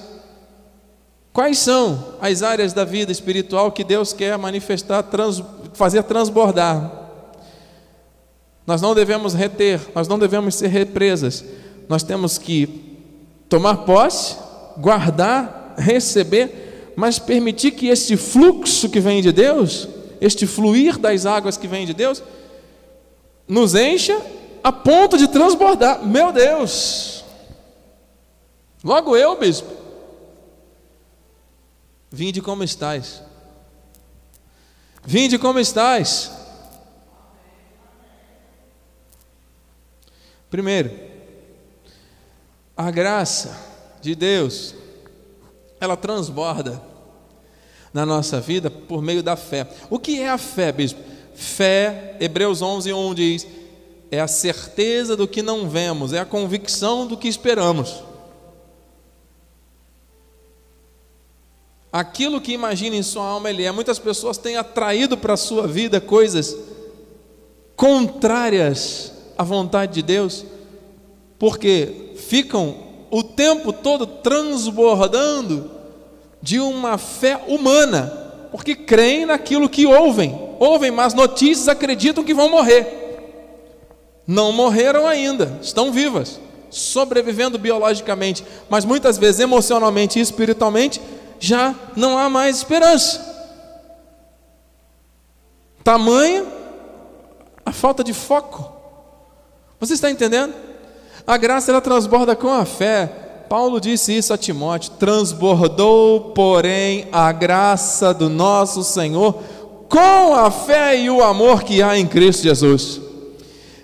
quais 1.33 1.59
são 1.59 2.17
as 2.21 2.43
áreas 2.43 2.73
da 2.73 2.85
vida 2.85 3.11
espiritual 3.11 3.73
que 3.73 3.85
Deus 3.85 4.13
quer 4.13 4.37
manifestar, 4.37 5.03
trans, 5.03 5.43
fazer 5.75 6.03
transbordar. 6.03 7.01
Nós 8.67 8.81
não 8.81 8.95
devemos 8.95 9.35
reter, 9.35 9.81
nós 9.95 10.07
não 10.07 10.19
devemos 10.19 10.55
ser 10.55 10.69
represas, 10.69 11.45
nós 11.89 12.03
temos 12.03 12.39
que 12.39 12.99
tomar 13.49 13.79
posse, 13.79 14.37
guardar, 14.79 15.75
receber 15.77 16.63
mas 16.97 17.19
permitir 17.19 17.73
que 17.73 17.89
este 17.89 18.17
fluxo 18.17 18.89
que 18.89 19.01
vem 19.01 19.23
de 19.23 19.33
Deus, 19.33 19.89
este 20.21 20.47
fluir 20.47 20.99
das 20.99 21.27
águas 21.27 21.57
que 21.57 21.67
vem 21.67 21.87
de 21.87 21.95
Deus, 21.95 22.23
nos 23.49 23.75
encha 23.75 24.19
a 24.63 24.71
ponto 24.71 25.19
de 25.19 25.29
transbordar. 25.29 26.05
Meu 26.05 26.33
Deus! 26.33 27.22
Logo 28.83 29.17
eu, 29.17 29.39
bispo. 29.39 29.71
Vinde 32.11 32.41
como 32.41 32.65
estás. 32.65 33.23
Vinde 35.05 35.39
como 35.39 35.59
estás. 35.59 36.31
Primeiro, 40.51 40.91
a 42.77 42.91
graça 42.91 43.59
de 44.03 44.15
Deus, 44.15 44.75
ela 45.81 45.97
transborda 45.97 46.83
na 47.93 48.05
nossa 48.05 48.41
vida 48.41 48.71
por 48.71 49.01
meio 49.01 49.23
da 49.23 49.37
fé. 49.37 49.67
O 49.89 49.99
que 49.99 50.21
é 50.21 50.29
a 50.29 50.37
fé, 50.39 50.73
bispo? 50.73 51.01
Fé, 51.35 52.17
Hebreus 52.21 52.61
11, 52.61 52.93
1 52.93 53.15
diz, 53.15 53.47
é 54.11 54.21
a 54.21 54.29
certeza 54.29 55.17
do 55.17 55.27
que 55.27 55.41
não 55.41 55.69
vemos, 55.69 56.13
é 56.13 56.19
a 56.19 56.27
convicção 56.27 57.07
do 57.07 57.17
que 57.17 57.29
esperamos. 57.29 58.12
Aquilo 61.93 62.41
que 62.41 62.53
imagina 62.53 62.97
em 62.97 63.03
sua 63.03 63.27
alma 63.27 63.51
ele 63.51 63.65
é. 63.65 63.71
Muitas 63.71 63.99
pessoas 63.99 64.39
têm 64.39 64.57
atraído 64.57 65.17
para 65.19 65.35
a 65.35 65.37
sua 65.37 65.67
vida 65.67 66.01
coisas 66.01 66.57
contrárias 67.77 69.13
à 69.37 69.43
vontade 69.43 69.93
de 69.93 70.03
Deus, 70.03 70.45
porque 71.39 72.13
ficam 72.17 72.77
o 73.11 73.23
tempo 73.23 73.73
todo 73.73 74.07
transbordando 74.07 75.71
de 76.41 76.59
uma 76.61 76.97
fé 76.97 77.41
humana, 77.47 78.49
porque 78.51 78.75
creem 78.75 79.27
naquilo 79.27 79.69
que 79.69 79.85
ouvem, 79.85 80.39
ouvem 80.59 80.91
más 80.91 81.13
notícias, 81.13 81.69
acreditam 81.69 82.25
que 82.25 82.35
vão 82.35 82.49
morrer. 82.49 83.01
Não 84.27 84.53
morreram 84.53 85.07
ainda, 85.07 85.59
estão 85.61 85.91
vivas, 85.91 86.41
sobrevivendo 86.71 87.59
biologicamente, 87.59 88.45
mas 88.71 88.85
muitas 88.85 89.19
vezes 89.19 89.41
emocionalmente 89.41 90.19
e 90.19 90.23
espiritualmente 90.23 91.01
já 91.43 91.75
não 91.97 92.17
há 92.17 92.31
mais 92.31 92.59
esperança. 92.59 93.21
Tamanha 95.83 96.47
a 97.67 97.73
falta 97.73 98.05
de 98.05 98.15
foco. 98.15 98.71
Você 99.81 99.95
está 99.95 100.09
entendendo? 100.09 100.55
A 101.27 101.37
graça 101.37 101.73
ela 101.73 101.81
transborda 101.81 102.37
com 102.37 102.49
a 102.49 102.65
fé. 102.65 103.45
Paulo 103.49 103.81
disse 103.81 104.17
isso 104.17 104.33
a 104.33 104.39
Timóteo: 104.39 104.93
transbordou, 105.01 106.31
porém, 106.31 107.09
a 107.11 107.33
graça 107.33 108.15
do 108.15 108.29
nosso 108.29 108.85
Senhor 108.85 109.43
com 109.89 110.35
a 110.35 110.49
fé 110.49 110.97
e 110.97 111.11
o 111.11 111.25
amor 111.25 111.65
que 111.65 111.83
há 111.83 111.99
em 111.99 112.07
Cristo 112.07 112.45
Jesus. 112.45 113.01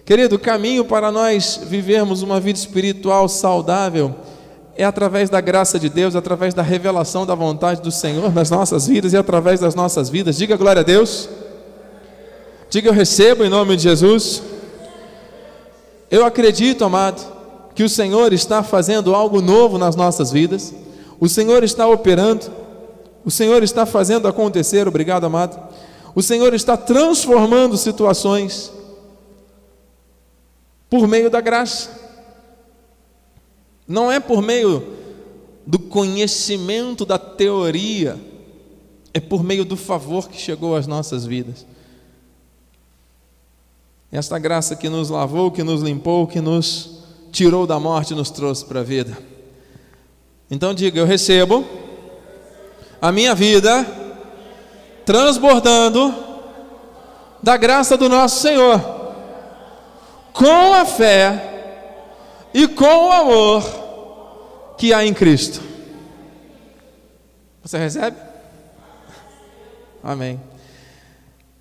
Querido, 0.04 0.36
o 0.36 0.38
caminho 0.38 0.84
para 0.84 1.10
nós 1.10 1.60
vivermos 1.64 2.22
uma 2.22 2.38
vida 2.38 2.58
espiritual 2.58 3.28
saudável 3.28 4.14
é 4.78 4.84
através 4.84 5.28
da 5.28 5.40
graça 5.40 5.76
de 5.76 5.88
Deus, 5.88 6.14
através 6.14 6.54
da 6.54 6.62
revelação 6.62 7.26
da 7.26 7.34
vontade 7.34 7.82
do 7.82 7.90
Senhor 7.90 8.32
nas 8.32 8.48
nossas 8.48 8.86
vidas 8.86 9.12
e 9.12 9.16
através 9.16 9.58
das 9.58 9.74
nossas 9.74 10.08
vidas. 10.08 10.36
Diga 10.36 10.56
glória 10.56 10.80
a 10.80 10.84
Deus. 10.84 11.28
Diga 12.70 12.88
eu 12.88 12.92
recebo 12.92 13.42
em 13.42 13.48
nome 13.48 13.76
de 13.76 13.82
Jesus. 13.82 14.40
Eu 16.08 16.24
acredito, 16.24 16.84
amado, 16.84 17.20
que 17.74 17.82
o 17.82 17.88
Senhor 17.88 18.32
está 18.32 18.62
fazendo 18.62 19.16
algo 19.16 19.42
novo 19.42 19.78
nas 19.78 19.96
nossas 19.96 20.30
vidas. 20.30 20.72
O 21.18 21.28
Senhor 21.28 21.64
está 21.64 21.88
operando. 21.88 22.46
O 23.24 23.32
Senhor 23.32 23.64
está 23.64 23.84
fazendo 23.84 24.28
acontecer, 24.28 24.86
obrigado, 24.86 25.24
amado. 25.24 25.58
O 26.14 26.22
Senhor 26.22 26.54
está 26.54 26.76
transformando 26.76 27.76
situações 27.76 28.72
por 30.88 31.08
meio 31.08 31.28
da 31.28 31.40
graça. 31.40 31.97
Não 33.88 34.12
é 34.12 34.20
por 34.20 34.42
meio 34.42 34.98
do 35.66 35.78
conhecimento 35.78 37.06
da 37.06 37.18
teoria, 37.18 38.20
é 39.14 39.18
por 39.18 39.42
meio 39.42 39.64
do 39.64 39.76
favor 39.76 40.28
que 40.28 40.38
chegou 40.38 40.76
às 40.76 40.86
nossas 40.86 41.24
vidas. 41.24 41.66
Esta 44.12 44.38
graça 44.38 44.76
que 44.76 44.90
nos 44.90 45.08
lavou, 45.08 45.50
que 45.50 45.62
nos 45.62 45.82
limpou, 45.82 46.26
que 46.26 46.40
nos 46.40 46.98
tirou 47.32 47.66
da 47.66 47.80
morte 47.80 48.12
e 48.12 48.16
nos 48.16 48.30
trouxe 48.30 48.64
para 48.64 48.80
a 48.80 48.84
vida. 48.84 49.16
Então 50.50 50.74
diga: 50.74 50.98
Eu 50.98 51.06
recebo 51.06 51.66
a 53.00 53.10
minha 53.10 53.34
vida 53.34 53.86
transbordando 55.04 56.14
da 57.42 57.56
graça 57.56 57.96
do 57.96 58.08
nosso 58.08 58.40
Senhor, 58.40 58.80
com 60.32 60.74
a 60.74 60.84
fé 60.84 61.57
e 62.52 62.66
com 62.68 63.08
o 63.08 63.12
amor 63.12 64.74
que 64.78 64.92
há 64.92 65.04
em 65.04 65.12
Cristo. 65.12 65.60
Você 67.62 67.76
recebe? 67.78 68.16
Amém. 70.02 70.40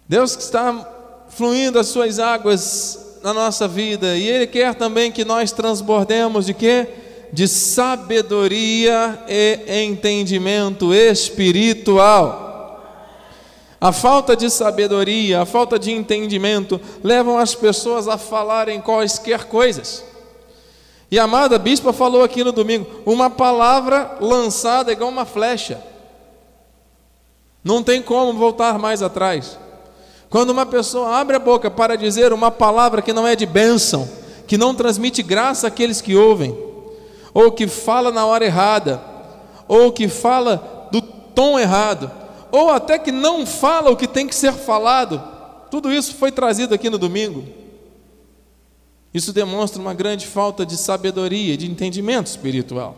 Deus 0.07 0.37
está 0.37 1.25
fluindo 1.29 1.77
as 1.77 1.87
suas 1.87 2.19
águas 2.19 3.19
na 3.21 3.33
nossa 3.33 3.67
vida 3.67 4.15
e 4.15 4.27
Ele 4.27 4.47
quer 4.47 4.73
também 4.73 5.11
que 5.11 5.25
nós 5.25 5.51
transbordemos 5.51 6.45
de 6.45 6.53
quê? 6.53 6.87
De 7.33 7.47
sabedoria 7.47 9.19
e 9.27 9.83
entendimento 9.83 10.93
espiritual. 10.93 12.47
A 13.79 13.91
falta 13.91 14.35
de 14.35 14.49
sabedoria, 14.49 15.41
a 15.41 15.45
falta 15.45 15.77
de 15.77 15.91
entendimento 15.91 16.79
levam 17.03 17.37
as 17.37 17.53
pessoas 17.53 18.07
a 18.07 18.17
falarem 18.17 18.79
quaisquer 18.79 19.45
coisas. 19.45 20.03
E 21.09 21.17
a 21.17 21.23
amada 21.23 21.57
bispa 21.57 21.93
falou 21.93 22.23
aqui 22.23 22.43
no 22.43 22.51
domingo: 22.51 22.85
uma 23.05 23.29
palavra 23.29 24.17
lançada 24.19 24.91
é 24.91 24.93
igual 24.93 25.09
uma 25.09 25.25
flecha. 25.25 25.81
Não 27.63 27.81
tem 27.81 28.01
como 28.01 28.33
voltar 28.33 28.77
mais 28.77 29.01
atrás. 29.01 29.57
Quando 30.29 30.49
uma 30.49 30.65
pessoa 30.65 31.17
abre 31.17 31.37
a 31.37 31.39
boca 31.39 31.71
para 31.71 31.95
dizer 31.95 32.33
uma 32.33 32.51
palavra 32.51 33.01
que 33.01 33.13
não 33.13 33.25
é 33.25 33.35
de 33.35 33.45
bênção, 33.45 34.07
que 34.45 34.57
não 34.57 34.75
transmite 34.75 35.23
graça 35.23 35.67
àqueles 35.67 36.01
que 36.01 36.15
ouvem, 36.15 36.57
ou 37.33 37.51
que 37.51 37.67
fala 37.67 38.11
na 38.11 38.25
hora 38.25 38.45
errada, 38.45 39.01
ou 39.67 39.91
que 39.91 40.07
fala 40.07 40.89
do 40.91 41.01
tom 41.01 41.57
errado, 41.57 42.11
ou 42.51 42.69
até 42.69 42.97
que 42.97 43.11
não 43.11 43.45
fala 43.45 43.89
o 43.89 43.95
que 43.95 44.07
tem 44.07 44.27
que 44.27 44.35
ser 44.35 44.53
falado, 44.53 45.21
tudo 45.69 45.91
isso 45.91 46.15
foi 46.15 46.31
trazido 46.31 46.73
aqui 46.73 46.89
no 46.89 46.97
domingo. 46.97 47.66
Isso 49.13 49.31
demonstra 49.31 49.81
uma 49.81 49.93
grande 49.93 50.27
falta 50.27 50.65
de 50.65 50.77
sabedoria, 50.77 51.57
de 51.57 51.69
entendimento 51.69 52.27
espiritual. 52.27 52.95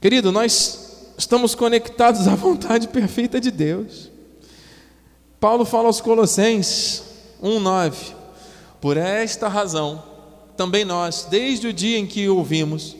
Querido, 0.00 0.32
nós 0.32 1.12
estamos 1.16 1.54
conectados 1.54 2.26
à 2.28 2.34
vontade 2.34 2.88
perfeita 2.88 3.40
de 3.40 3.50
Deus. 3.50 4.10
Paulo 5.38 5.64
fala 5.64 5.86
aos 5.86 6.00
Colossenses 6.00 7.02
1:9. 7.42 8.14
Por 8.80 8.96
esta 8.96 9.48
razão, 9.48 10.02
também 10.56 10.84
nós, 10.84 11.26
desde 11.30 11.68
o 11.68 11.72
dia 11.72 11.98
em 11.98 12.06
que 12.06 12.28
ouvimos, 12.28 12.96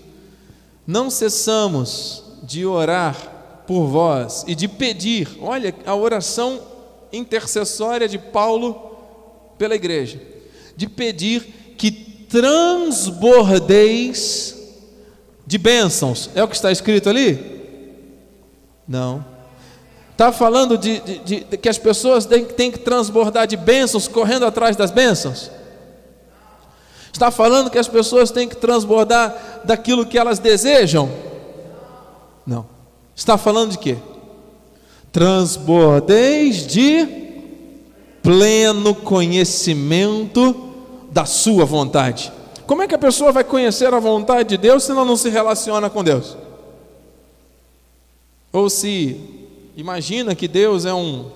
não 0.87 1.11
cessamos 1.11 2.23
de 2.43 2.65
orar 2.65 3.65
por 3.67 3.87
vós 3.87 4.45
e 4.47 4.55
de 4.55 4.69
pedir, 4.69 5.29
olha 5.41 5.75
a 5.87 5.95
oração 5.95 6.61
intercessória 7.13 8.09
de 8.09 8.19
Paulo 8.19 8.97
pela 9.57 9.75
igreja 9.75 10.34
de 10.77 10.89
pedir 10.89 11.75
que 11.77 11.91
transbordeis 12.29 14.55
de 15.47 15.59
bênçãos. 15.59 16.31
É 16.35 16.43
o 16.43 16.49
que 16.49 16.57
está 16.57 16.73
escrito 16.73 17.09
ali? 17.09 17.55
Não. 18.89 19.25
Está 20.13 20.33
falando 20.33 20.79
de, 20.79 21.01
de, 21.01 21.19
de, 21.19 21.45
de, 21.45 21.57
que 21.57 21.69
as 21.69 21.79
pessoas 21.79 22.25
têm, 22.25 22.45
têm 22.45 22.71
que 22.71 22.79
transbordar 22.79 23.47
de 23.47 23.57
bênçãos 23.57 24.07
correndo 24.07 24.47
atrás 24.47 24.77
das 24.77 24.91
bênçãos? 24.91 25.51
Está 27.13 27.31
falando 27.31 27.71
que 27.71 27.79
as 27.79 27.89
pessoas 27.89 28.31
têm 28.31 28.49
que 28.49 28.57
transbordar 28.57 29.63
daquilo 29.65 30.07
que 30.07 30.19
elas 30.19 30.39
desejam? 30.39 31.11
Não. 32.47 32.67
Está 33.15 33.39
falando 33.39 33.73
de 33.73 33.79
quê? 33.79 33.97
Transbordeis 35.13 36.67
de 36.67 37.24
pleno 38.25 38.95
conhecimento 38.95 40.73
da 41.13 41.27
sua 41.27 41.67
vontade. 41.67 42.33
Como 42.67 42.83
é 42.83 42.89
que 42.89 42.95
a 42.95 42.99
pessoa 42.99 43.31
vai 43.31 43.45
conhecer 43.45 43.93
a 43.93 44.01
vontade 44.01 44.49
de 44.49 44.57
Deus 44.57 44.83
se 44.83 44.91
ela 44.91 45.05
não 45.05 45.15
se 45.15 45.29
relaciona 45.29 45.91
com 45.91 46.03
Deus? 46.03 46.35
Ou 48.51 48.71
se 48.71 49.21
imagina 49.77 50.35
que 50.35 50.49
Deus 50.49 50.87
é 50.87 50.95
um 50.95 51.31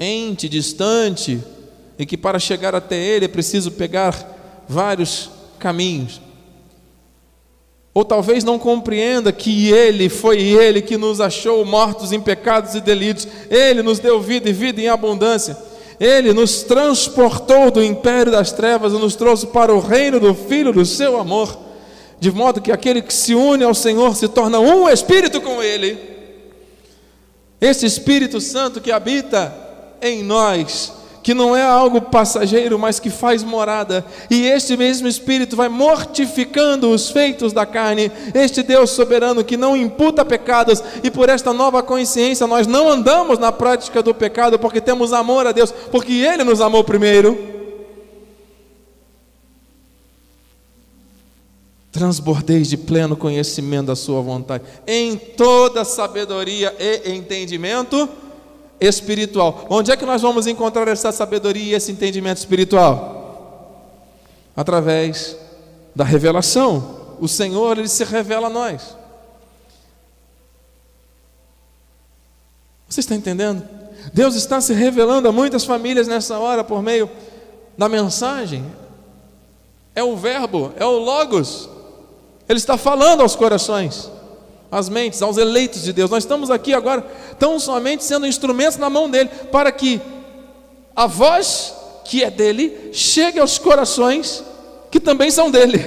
ente 0.00 0.48
distante 0.48 1.40
e 1.96 2.04
que 2.04 2.16
para 2.16 2.40
chegar 2.40 2.74
até 2.74 2.96
Ele 2.96 3.26
é 3.26 3.28
preciso 3.28 3.70
pegar 3.70 4.64
vários 4.68 5.30
caminhos. 5.60 6.20
Ou 7.94 8.04
talvez 8.04 8.42
não 8.42 8.58
compreenda 8.58 9.30
que 9.30 9.70
Ele 9.70 10.08
foi 10.08 10.40
Ele 10.40 10.82
que 10.82 10.96
nos 10.96 11.20
achou 11.20 11.64
mortos 11.64 12.10
em 12.10 12.20
pecados 12.20 12.74
e 12.74 12.80
delitos, 12.80 13.28
Ele 13.48 13.82
nos 13.84 14.00
deu 14.00 14.20
vida 14.20 14.50
e 14.50 14.52
vida 14.52 14.80
em 14.80 14.88
abundância. 14.88 15.67
Ele 16.00 16.32
nos 16.32 16.62
transportou 16.62 17.70
do 17.70 17.82
império 17.82 18.30
das 18.30 18.52
trevas 18.52 18.92
e 18.92 18.98
nos 18.98 19.16
trouxe 19.16 19.46
para 19.48 19.74
o 19.74 19.80
reino 19.80 20.20
do 20.20 20.34
Filho 20.34 20.72
do 20.72 20.84
seu 20.84 21.18
amor, 21.18 21.58
de 22.20 22.30
modo 22.30 22.60
que 22.60 22.70
aquele 22.70 23.02
que 23.02 23.12
se 23.12 23.34
une 23.34 23.64
ao 23.64 23.74
Senhor 23.74 24.14
se 24.14 24.28
torna 24.28 24.60
um 24.60 24.88
espírito 24.88 25.40
com 25.40 25.62
Ele. 25.62 25.98
Esse 27.60 27.86
Espírito 27.86 28.40
Santo 28.40 28.80
que 28.80 28.92
habita 28.92 29.52
em 30.00 30.22
nós 30.22 30.92
que 31.28 31.34
não 31.34 31.54
é 31.54 31.62
algo 31.62 32.00
passageiro, 32.00 32.78
mas 32.78 32.98
que 32.98 33.10
faz 33.10 33.42
morada, 33.42 34.02
e 34.30 34.46
este 34.46 34.78
mesmo 34.78 35.06
Espírito 35.06 35.56
vai 35.56 35.68
mortificando 35.68 36.88
os 36.88 37.10
feitos 37.10 37.52
da 37.52 37.66
carne, 37.66 38.10
este 38.32 38.62
Deus 38.62 38.92
soberano 38.92 39.44
que 39.44 39.54
não 39.54 39.76
imputa 39.76 40.24
pecados, 40.24 40.82
e 41.04 41.10
por 41.10 41.28
esta 41.28 41.52
nova 41.52 41.82
consciência 41.82 42.46
nós 42.46 42.66
não 42.66 42.88
andamos 42.88 43.38
na 43.38 43.52
prática 43.52 44.02
do 44.02 44.14
pecado, 44.14 44.58
porque 44.58 44.80
temos 44.80 45.12
amor 45.12 45.46
a 45.46 45.52
Deus, 45.52 45.70
porque 45.70 46.14
Ele 46.14 46.44
nos 46.44 46.62
amou 46.62 46.82
primeiro. 46.82 47.38
Transbordeis 51.92 52.70
de 52.70 52.78
pleno 52.78 53.14
conhecimento 53.14 53.88
da 53.88 53.96
Sua 53.96 54.22
vontade, 54.22 54.64
em 54.86 55.14
toda 55.14 55.84
sabedoria 55.84 56.74
e 56.80 57.12
entendimento 57.12 58.08
espiritual. 58.80 59.66
Onde 59.68 59.90
é 59.90 59.96
que 59.96 60.06
nós 60.06 60.22
vamos 60.22 60.46
encontrar 60.46 60.88
essa 60.88 61.12
sabedoria 61.12 61.72
e 61.72 61.74
esse 61.74 61.92
entendimento 61.92 62.38
espiritual? 62.38 63.74
Através 64.56 65.36
da 65.94 66.04
revelação. 66.04 67.16
O 67.20 67.26
Senhor, 67.26 67.78
Ele 67.78 67.88
se 67.88 68.04
revela 68.04 68.46
a 68.46 68.50
nós. 68.50 68.96
Você 72.88 73.00
está 73.00 73.14
entendendo? 73.14 73.62
Deus 74.12 74.34
está 74.34 74.60
se 74.60 74.72
revelando 74.72 75.28
a 75.28 75.32
muitas 75.32 75.64
famílias 75.64 76.08
nessa 76.08 76.38
hora 76.38 76.64
por 76.64 76.82
meio 76.82 77.10
da 77.76 77.88
mensagem. 77.88 78.64
É 79.94 80.02
o 80.02 80.16
Verbo, 80.16 80.72
é 80.76 80.84
o 80.84 80.98
Logos. 80.98 81.68
Ele 82.48 82.58
está 82.58 82.78
falando 82.78 83.20
aos 83.20 83.36
corações 83.36 84.10
às 84.70 84.88
mentes, 84.88 85.22
aos 85.22 85.36
eleitos 85.36 85.82
de 85.82 85.92
Deus. 85.92 86.10
Nós 86.10 86.24
estamos 86.24 86.50
aqui 86.50 86.74
agora 86.74 87.02
tão 87.38 87.58
somente 87.58 88.04
sendo 88.04 88.26
instrumentos 88.26 88.76
na 88.76 88.90
mão 88.90 89.10
dele, 89.10 89.30
para 89.50 89.72
que 89.72 90.00
a 90.94 91.06
voz 91.06 91.74
que 92.04 92.22
é 92.22 92.30
dele 92.30 92.90
chegue 92.92 93.38
aos 93.38 93.58
corações 93.58 94.42
que 94.90 94.98
também 94.98 95.30
são 95.30 95.50
dele. 95.50 95.78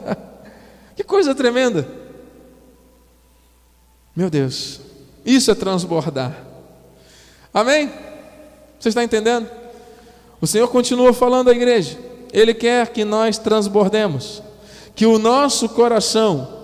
que 0.96 1.04
coisa 1.04 1.34
tremenda! 1.34 1.86
Meu 4.14 4.28
Deus, 4.28 4.80
isso 5.24 5.50
é 5.50 5.54
transbordar. 5.54 6.36
Amém? 7.54 7.90
Você 8.78 8.88
está 8.88 9.02
entendendo? 9.02 9.48
O 10.40 10.46
Senhor 10.46 10.68
continua 10.68 11.12
falando 11.12 11.48
à 11.48 11.52
igreja. 11.52 11.98
Ele 12.32 12.54
quer 12.54 12.88
que 12.88 13.04
nós 13.04 13.38
transbordemos, 13.38 14.42
que 14.94 15.06
o 15.06 15.18
nosso 15.18 15.68
coração 15.68 16.59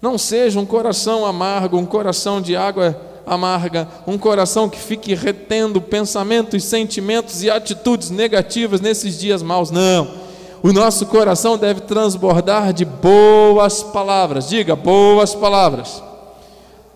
não 0.00 0.16
seja 0.16 0.60
um 0.60 0.66
coração 0.66 1.26
amargo, 1.26 1.76
um 1.76 1.86
coração 1.86 2.40
de 2.40 2.54
água 2.54 2.98
amarga, 3.26 3.88
um 4.06 4.16
coração 4.16 4.68
que 4.68 4.78
fique 4.78 5.14
retendo 5.14 5.80
pensamentos, 5.80 6.64
sentimentos 6.64 7.42
e 7.42 7.50
atitudes 7.50 8.10
negativas 8.10 8.80
nesses 8.80 9.18
dias 9.18 9.42
maus. 9.42 9.70
Não. 9.70 10.08
O 10.62 10.72
nosso 10.72 11.06
coração 11.06 11.56
deve 11.56 11.82
transbordar 11.82 12.72
de 12.72 12.84
boas 12.84 13.82
palavras. 13.82 14.48
Diga, 14.48 14.74
boas 14.74 15.34
palavras. 15.34 16.02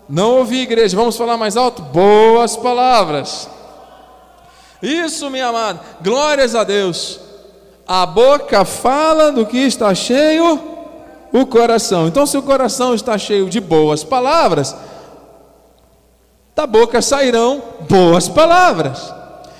Não 0.09 0.37
ouvi, 0.39 0.61
igreja, 0.61 0.97
vamos 0.97 1.15
falar 1.15 1.37
mais 1.37 1.55
alto? 1.55 1.81
Boas 1.81 2.57
palavras. 2.57 3.49
Isso, 4.81 5.29
minha 5.29 5.47
amada. 5.47 5.79
Glórias 6.01 6.55
a 6.55 6.63
Deus. 6.63 7.19
A 7.87 8.05
boca 8.05 8.65
fala 8.65 9.31
do 9.31 9.45
que 9.45 9.57
está 9.57 9.93
cheio 9.93 10.72
o 11.33 11.45
coração. 11.47 12.07
Então, 12.07 12.25
se 12.27 12.37
o 12.37 12.43
coração 12.43 12.93
está 12.93 13.17
cheio 13.17 13.49
de 13.49 13.59
boas 13.59 14.03
palavras, 14.03 14.75
da 16.55 16.67
boca 16.67 17.01
sairão 17.01 17.61
boas 17.89 18.29
palavras. 18.29 19.11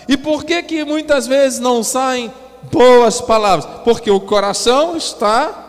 E 0.07 0.15
por 0.15 0.45
que 0.45 0.61
que 0.61 0.85
muitas 0.85 1.25
vezes 1.25 1.59
não 1.59 1.83
saem 1.83 2.31
boas 2.71 3.19
palavras? 3.19 3.65
Porque 3.83 4.11
o 4.11 4.19
coração 4.19 4.95
está 4.95 5.61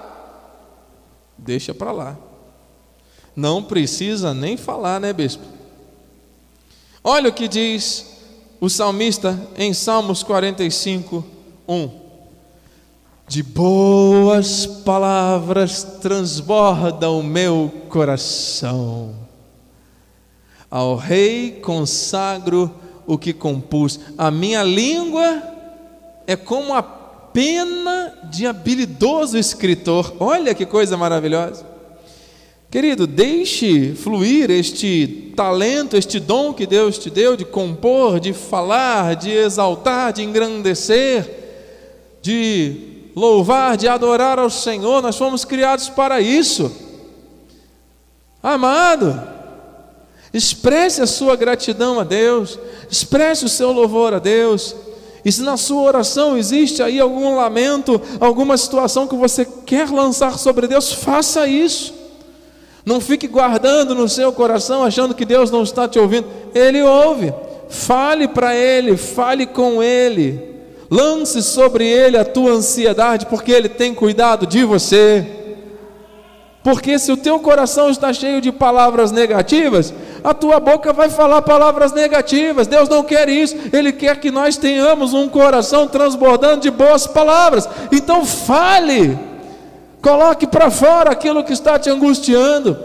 deixa 1.38 1.74
para 1.74 1.92
lá. 1.92 2.16
Não 3.34 3.62
precisa 3.62 4.32
nem 4.32 4.56
falar, 4.56 5.00
né, 5.00 5.12
bispo? 5.12 5.42
Olha 7.02 7.28
o 7.30 7.32
que 7.32 7.48
diz 7.48 8.06
o 8.60 8.68
salmista 8.70 9.38
em 9.56 9.74
Salmos 9.74 10.22
45, 10.22 11.24
1. 11.68 12.03
De 13.26 13.42
boas 13.42 14.66
palavras 14.66 15.82
transborda 16.02 17.10
o 17.10 17.22
meu 17.22 17.72
coração. 17.88 19.14
Ao 20.70 20.94
Rei 20.94 21.52
consagro 21.62 22.70
o 23.06 23.16
que 23.16 23.32
compus. 23.32 23.98
A 24.18 24.30
minha 24.30 24.62
língua 24.62 25.42
é 26.26 26.36
como 26.36 26.74
a 26.74 26.82
pena 26.82 28.12
de 28.30 28.46
habilidoso 28.46 29.38
escritor. 29.38 30.14
Olha 30.20 30.54
que 30.54 30.66
coisa 30.66 30.96
maravilhosa. 30.96 31.66
Querido, 32.70 33.06
deixe 33.06 33.94
fluir 33.94 34.50
este 34.50 35.32
talento, 35.34 35.96
este 35.96 36.20
dom 36.20 36.52
que 36.52 36.66
Deus 36.66 36.98
te 36.98 37.08
deu 37.08 37.36
de 37.36 37.44
compor, 37.44 38.20
de 38.20 38.32
falar, 38.32 39.16
de 39.16 39.30
exaltar, 39.30 40.12
de 40.12 40.22
engrandecer, 40.22 42.18
de 42.20 42.93
louvar, 43.14 43.76
de 43.76 43.86
adorar 43.86 44.38
ao 44.38 44.50
Senhor, 44.50 45.02
nós 45.02 45.16
fomos 45.16 45.44
criados 45.44 45.88
para 45.88 46.20
isso. 46.20 46.70
Amado, 48.42 49.22
expresse 50.32 51.00
a 51.00 51.06
sua 51.06 51.36
gratidão 51.36 51.98
a 52.00 52.04
Deus, 52.04 52.58
expresse 52.90 53.44
o 53.44 53.48
seu 53.48 53.72
louvor 53.72 54.12
a 54.12 54.18
Deus. 54.18 54.74
E 55.24 55.32
se 55.32 55.40
na 55.40 55.56
sua 55.56 55.80
oração 55.82 56.36
existe 56.36 56.82
aí 56.82 57.00
algum 57.00 57.36
lamento, 57.36 58.00
alguma 58.20 58.58
situação 58.58 59.08
que 59.08 59.16
você 59.16 59.46
quer 59.64 59.88
lançar 59.88 60.38
sobre 60.38 60.66
Deus, 60.66 60.92
faça 60.92 61.46
isso. 61.46 61.94
Não 62.84 63.00
fique 63.00 63.26
guardando 63.26 63.94
no 63.94 64.06
seu 64.06 64.30
coração 64.30 64.84
achando 64.84 65.14
que 65.14 65.24
Deus 65.24 65.50
não 65.50 65.62
está 65.62 65.88
te 65.88 65.98
ouvindo. 65.98 66.28
Ele 66.54 66.82
ouve. 66.82 67.32
Fale 67.70 68.28
para 68.28 68.54
Ele, 68.54 68.96
fale 68.96 69.46
com 69.46 69.82
Ele. 69.82 70.53
Lance 70.94 71.42
sobre 71.42 71.84
ele 71.84 72.16
a 72.16 72.24
tua 72.24 72.52
ansiedade, 72.52 73.26
porque 73.26 73.50
ele 73.50 73.68
tem 73.68 73.92
cuidado 73.92 74.46
de 74.46 74.62
você. 74.62 75.26
Porque 76.62 77.00
se 77.00 77.10
o 77.10 77.16
teu 77.16 77.40
coração 77.40 77.90
está 77.90 78.12
cheio 78.12 78.40
de 78.40 78.52
palavras 78.52 79.10
negativas, 79.10 79.92
a 80.22 80.32
tua 80.32 80.60
boca 80.60 80.92
vai 80.92 81.10
falar 81.10 81.42
palavras 81.42 81.92
negativas. 81.92 82.68
Deus 82.68 82.88
não 82.88 83.02
quer 83.02 83.28
isso. 83.28 83.56
Ele 83.72 83.92
quer 83.92 84.20
que 84.20 84.30
nós 84.30 84.56
tenhamos 84.56 85.12
um 85.12 85.28
coração 85.28 85.88
transbordando 85.88 86.60
de 86.60 86.70
boas 86.70 87.08
palavras. 87.08 87.68
Então 87.90 88.24
fale. 88.24 89.18
Coloque 90.00 90.46
para 90.46 90.70
fora 90.70 91.10
aquilo 91.10 91.42
que 91.42 91.52
está 91.52 91.76
te 91.76 91.90
angustiando. 91.90 92.78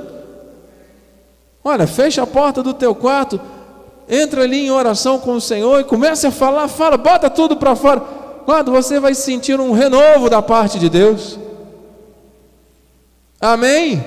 Olha, 1.64 1.86
fecha 1.86 2.24
a 2.24 2.28
porta 2.28 2.64
do 2.64 2.74
teu 2.74 2.96
quarto, 2.96 3.40
entra 4.10 4.42
ali 4.44 4.66
em 4.66 4.72
oração 4.72 5.20
com 5.20 5.34
o 5.34 5.42
Senhor 5.42 5.80
e 5.80 5.84
comece 5.84 6.26
a 6.26 6.32
falar, 6.32 6.68
fala, 6.68 6.98
bota 6.98 7.30
tudo 7.30 7.56
para 7.56 7.76
fora. 7.76 8.02
Quando 8.44 8.72
você 8.72 9.00
vai 9.00 9.14
sentir 9.14 9.60
um 9.60 9.72
renovo 9.72 10.30
da 10.30 10.42
parte 10.42 10.80
de 10.80 10.90
Deus. 10.90 11.38
Amém? 13.40 14.04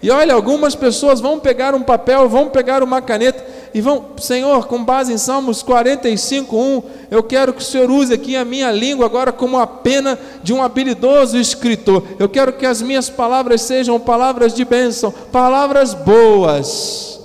E 0.00 0.10
olha, 0.10 0.34
algumas 0.34 0.74
pessoas 0.74 1.20
vão 1.20 1.40
pegar 1.40 1.74
um 1.74 1.82
papel, 1.82 2.28
vão 2.28 2.50
pegar 2.50 2.82
uma 2.82 3.00
caneta 3.00 3.44
e 3.74 3.80
vão, 3.80 4.10
Senhor, 4.18 4.66
com 4.66 4.84
base 4.84 5.12
em 5.12 5.18
Salmos 5.18 5.62
45, 5.62 6.56
1, 6.56 6.82
eu 7.10 7.22
quero 7.22 7.52
que 7.52 7.60
o 7.60 7.64
Senhor 7.64 7.90
use 7.90 8.14
aqui 8.14 8.36
a 8.36 8.44
minha 8.44 8.70
língua 8.70 9.06
agora 9.06 9.32
como 9.32 9.58
a 9.58 9.66
pena 9.66 10.16
de 10.42 10.52
um 10.52 10.62
habilidoso 10.62 11.36
escritor. 11.36 12.04
Eu 12.18 12.28
quero 12.28 12.52
que 12.52 12.64
as 12.64 12.80
minhas 12.80 13.10
palavras 13.10 13.62
sejam 13.62 13.98
palavras 13.98 14.54
de 14.54 14.64
bênção, 14.64 15.10
palavras 15.32 15.94
boas 15.94 17.17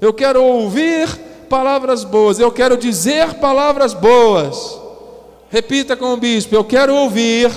eu 0.00 0.12
quero 0.12 0.42
ouvir 0.42 1.08
palavras 1.48 2.04
boas, 2.04 2.38
eu 2.38 2.52
quero 2.52 2.76
dizer 2.76 3.34
palavras 3.34 3.94
boas. 3.94 4.78
Repita 5.50 5.96
com 5.96 6.12
o 6.12 6.16
bispo: 6.16 6.54
eu 6.54 6.64
quero 6.64 6.94
ouvir 6.94 7.50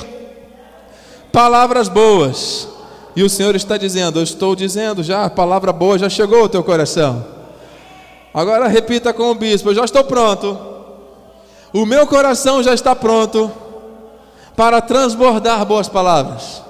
palavras 1.32 1.88
boas. 1.88 2.68
E 3.16 3.24
o 3.24 3.30
Senhor 3.30 3.56
está 3.56 3.78
dizendo: 3.78 4.20
Eu 4.20 4.24
estou 4.24 4.56
dizendo 4.56 5.04
já, 5.04 5.26
a 5.26 5.30
palavra 5.30 5.74
boa 5.74 5.98
já 5.98 6.10
chegou 6.10 6.42
ao 6.42 6.50
teu 6.50 6.64
coração. 6.64 7.26
Agora 8.34 8.68
repita 8.68 9.14
com 9.14 9.30
o 9.30 9.36
bispo: 9.36 9.70
Eu 9.70 9.76
já 9.76 9.86
estou 9.86 10.04
pronto. 10.04 10.58
O 11.74 11.86
meu 11.86 12.06
coração 12.08 12.62
já 12.64 12.74
está 12.74 12.96
pronto 12.96 13.52
para 14.56 14.82
transbordar 14.82 15.66
boas 15.66 15.88
palavras. 15.88 16.62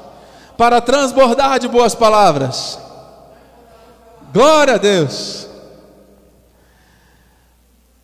Para 0.57 0.81
transbordar 0.81 1.59
de 1.59 1.67
boas 1.67 1.95
palavras. 1.95 2.77
Glória 4.33 4.75
a 4.75 4.77
Deus. 4.77 5.50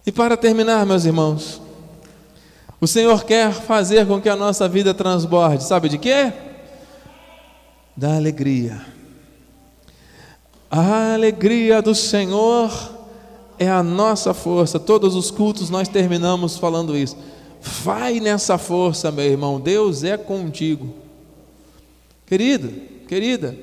E 0.07 0.11
para 0.11 0.37
terminar, 0.37 0.85
meus 0.85 1.03
irmãos, 1.03 1.61
o 2.79 2.87
Senhor 2.87 3.25
quer 3.25 3.51
fazer 3.51 4.07
com 4.07 4.21
que 4.21 4.29
a 4.29 4.37
nossa 4.37 4.65
vida 4.65 4.93
transborde, 4.93 5.65
sabe 5.65 5.89
de 5.89 5.97
quê? 5.97 6.31
Da 7.93 8.15
alegria. 8.15 8.81
A 10.71 11.13
alegria 11.13 11.81
do 11.81 11.93
Senhor 11.93 12.71
é 13.59 13.67
a 13.67 13.83
nossa 13.83 14.33
força. 14.33 14.79
Todos 14.79 15.13
os 15.13 15.29
cultos 15.29 15.69
nós 15.69 15.89
terminamos 15.89 16.57
falando 16.57 16.95
isso. 16.95 17.17
Vai 17.83 18.21
nessa 18.21 18.57
força, 18.57 19.11
meu 19.11 19.25
irmão. 19.25 19.59
Deus 19.59 20.05
é 20.05 20.15
contigo. 20.15 20.95
Querido, 22.25 22.71
querida, 23.09 23.57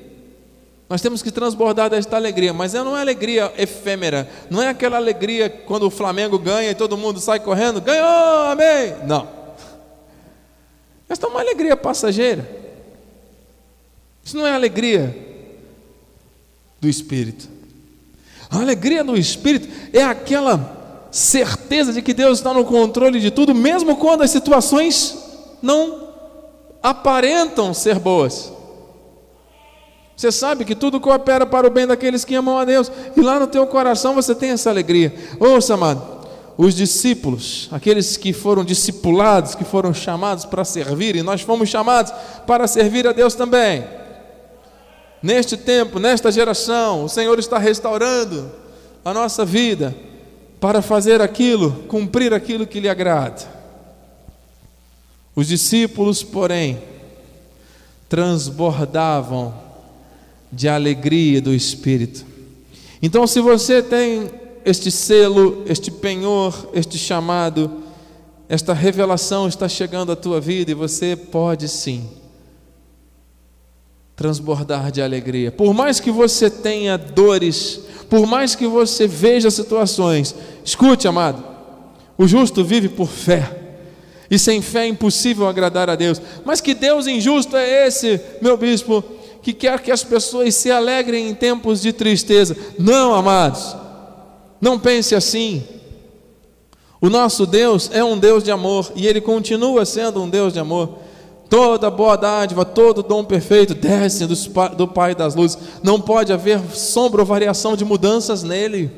nós 0.87 1.01
temos 1.01 1.23
que 1.23 1.31
transbordar 1.31 1.89
desta 1.89 2.15
alegria, 2.15 2.53
mas 2.53 2.73
não 2.73 2.95
é 2.95 3.01
alegria 3.01 3.51
efêmera, 3.57 4.29
não 4.49 4.61
é 4.61 4.69
aquela 4.69 4.97
alegria 4.97 5.49
quando 5.49 5.87
o 5.87 5.89
Flamengo 5.89 6.37
ganha 6.37 6.69
e 6.69 6.75
todo 6.75 6.97
mundo 6.97 7.19
sai 7.19 7.39
correndo, 7.39 7.81
ganhou, 7.81 8.51
amém. 8.51 8.95
Não. 9.07 9.27
Esta 11.09 11.25
é 11.25 11.29
uma 11.29 11.39
alegria 11.39 11.75
passageira. 11.75 12.47
Isso 14.23 14.37
não 14.37 14.45
é 14.45 14.51
alegria 14.51 15.15
do 16.79 16.87
Espírito. 16.87 17.49
A 18.49 18.59
alegria 18.59 19.03
do 19.03 19.17
Espírito 19.17 19.67
é 19.91 20.03
aquela 20.03 21.07
certeza 21.11 21.93
de 21.93 22.01
que 22.01 22.13
Deus 22.13 22.39
está 22.39 22.53
no 22.53 22.65
controle 22.65 23.19
de 23.19 23.31
tudo, 23.31 23.55
mesmo 23.55 23.95
quando 23.95 24.21
as 24.21 24.31
situações 24.31 25.17
não 25.61 26.09
aparentam 26.81 27.73
ser 27.73 27.97
boas. 27.97 28.54
Você 30.15 30.31
sabe 30.31 30.63
que 30.63 30.75
tudo 30.75 30.99
coopera 30.99 31.45
para 31.45 31.67
o 31.67 31.69
bem 31.69 31.85
daqueles 31.85 32.23
que 32.23 32.35
amam 32.35 32.57
a 32.57 32.63
Deus, 32.63 32.91
e 33.15 33.21
lá 33.21 33.39
no 33.39 33.47
teu 33.47 33.67
coração 33.67 34.15
você 34.15 34.33
tem 34.33 34.51
essa 34.51 34.69
alegria. 34.69 35.13
Ouça, 35.39 35.73
amado, 35.73 36.01
os 36.57 36.73
discípulos, 36.73 37.67
aqueles 37.71 38.15
que 38.15 38.31
foram 38.31 38.63
discipulados, 38.63 39.55
que 39.55 39.65
foram 39.65 39.93
chamados 39.93 40.45
para 40.45 40.63
servir, 40.63 41.17
e 41.17 41.23
nós 41.23 41.41
fomos 41.41 41.67
chamados 41.67 42.13
para 42.47 42.65
servir 42.65 43.05
a 43.05 43.11
Deus 43.11 43.35
também. 43.35 43.83
Neste 45.21 45.57
tempo, 45.57 45.99
nesta 45.99 46.31
geração, 46.31 47.03
o 47.03 47.09
Senhor 47.09 47.37
está 47.39 47.57
restaurando 47.57 48.49
a 49.03 49.13
nossa 49.13 49.43
vida 49.43 49.93
para 50.61 50.81
fazer 50.81 51.21
aquilo, 51.21 51.71
cumprir 51.89 52.33
aquilo 52.33 52.65
que 52.65 52.79
lhe 52.79 52.87
agrada. 52.87 53.41
Os 55.35 55.47
discípulos, 55.47 56.23
porém, 56.23 56.81
transbordavam 58.07 59.64
de 60.55 60.69
alegria 60.69 61.41
do 61.41 61.53
Espírito. 61.53 62.25
Então, 63.01 63.27
se 63.27 63.41
você 63.41 63.83
tem 63.83 64.31
este 64.63 64.89
selo, 64.89 65.63
este 65.67 65.91
penhor, 65.91 66.69
este 66.73 66.97
chamado, 66.97 67.83
esta 68.47 68.73
revelação 68.73 69.47
está 69.47 69.67
chegando 69.67 70.11
à 70.11 70.15
tua 70.15 70.39
vida 70.39 70.71
e 70.71 70.73
você 70.73 71.15
pode 71.15 71.67
sim 71.67 72.09
transbordar 74.15 74.91
de 74.91 75.01
alegria. 75.01 75.51
Por 75.51 75.73
mais 75.73 75.99
que 75.99 76.09
você 76.09 76.49
tenha 76.49 76.97
dores, 76.97 77.81
por 78.09 78.25
mais 78.25 78.55
que 78.55 78.65
você 78.65 79.05
veja 79.05 79.51
situações, 79.51 80.33
escute, 80.63 81.05
amado, 81.05 81.43
o 82.17 82.25
justo 82.25 82.63
vive 82.63 82.87
por 82.87 83.09
fé. 83.09 83.63
E 84.31 84.39
sem 84.39 84.61
fé 84.61 84.85
é 84.85 84.87
impossível 84.87 85.47
agradar 85.47 85.89
a 85.89 85.95
Deus. 85.95 86.19
Mas 86.45 86.61
que 86.61 86.73
Deus 86.73 87.07
injusto 87.07 87.57
é 87.57 87.87
esse, 87.87 88.19
meu 88.41 88.57
bispo? 88.57 89.03
Que 89.45 89.53
quer 89.53 89.79
que 89.79 89.91
as 89.91 90.03
pessoas 90.03 90.55
se 90.55 90.71
alegrem 90.71 91.29
em 91.29 91.35
tempos 91.35 91.79
de 91.79 91.93
tristeza. 91.93 92.57
Não, 92.79 93.13
amados, 93.13 93.75
não 94.59 94.79
pense 94.79 95.13
assim. 95.13 95.63
O 96.99 97.11
nosso 97.11 97.45
Deus 97.45 97.91
é 97.93 98.03
um 98.03 98.17
Deus 98.17 98.43
de 98.43 98.49
amor 98.49 98.91
e 98.95 99.05
Ele 99.05 99.21
continua 99.21 99.85
sendo 99.85 100.19
um 100.19 100.27
Deus 100.27 100.51
de 100.51 100.57
amor. 100.57 100.97
Toda 101.47 101.91
boa 101.91 102.15
dádiva, 102.15 102.65
todo 102.65 103.03
dom 103.03 103.23
perfeito 103.23 103.75
desce 103.75 104.25
do 104.25 104.87
Pai 104.87 105.13
das 105.13 105.35
luzes. 105.35 105.59
Não 105.83 106.01
pode 106.01 106.33
haver 106.33 106.59
sombra 106.73 107.21
ou 107.21 107.27
variação 107.27 107.75
de 107.75 107.85
mudanças 107.85 108.41
nele. 108.41 108.89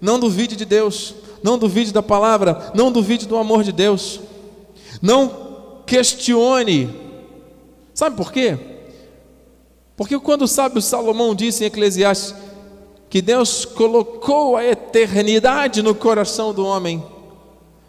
Não 0.00 0.18
duvide 0.18 0.56
de 0.56 0.64
Deus, 0.64 1.14
não 1.44 1.56
duvide 1.56 1.92
da 1.92 2.02
palavra, 2.02 2.72
não 2.74 2.90
duvide 2.90 3.24
do 3.24 3.36
amor 3.36 3.62
de 3.62 3.70
Deus. 3.70 4.18
Não 5.00 5.30
questione. 5.86 6.90
Sabe 7.94 8.16
por 8.16 8.32
quê? 8.32 8.74
Porque 9.96 10.18
quando 10.18 10.42
o 10.42 10.48
sábio 10.48 10.82
Salomão 10.82 11.34
disse 11.34 11.64
em 11.64 11.68
Eclesiastes 11.68 12.34
que 13.08 13.22
Deus 13.22 13.64
colocou 13.64 14.56
a 14.56 14.64
eternidade 14.64 15.82
no 15.82 15.94
coração 15.94 16.52
do 16.52 16.66
homem, 16.66 17.02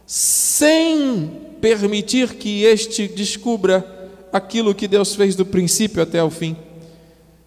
sem 0.06 1.30
permitir 1.60 2.36
que 2.36 2.63
este 2.63 3.08
descubra 3.08 3.86
aquilo 4.32 4.76
que 4.76 4.88
Deus 4.88 5.15
fez 5.15 5.36
do 5.36 5.46
princípio 5.46 6.02
até 6.02 6.24
o 6.24 6.30
fim. 6.30 6.56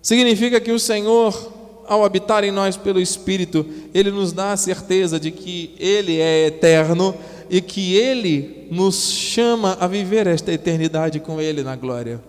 Significa 0.03 0.61
que 0.61 0.73
o 0.73 0.79
Senhor, 0.79 1.53
ao 1.87 2.05
habitar 2.05 2.45
em 2.45 2.51
nós 2.51 2.77
pelo 2.77 3.01
Espírito, 3.01 3.65
Ele 3.95 4.11
nos 4.11 4.33
dá 4.33 4.53
a 4.53 4.57
certeza 4.57 5.19
de 5.19 5.31
que 5.31 5.75
Ele 5.79 6.21
é 6.21 6.47
eterno 6.47 7.15
e 7.49 7.61
que 7.61 7.95
Ele 7.95 8.69
nos 8.71 9.11
chama 9.11 9.77
a 9.81 9.87
viver 9.87 10.27
esta 10.27 10.53
eternidade 10.53 11.21
com 11.21 11.41
Ele 11.41 11.63
na 11.63 11.77
glória. 11.77 12.21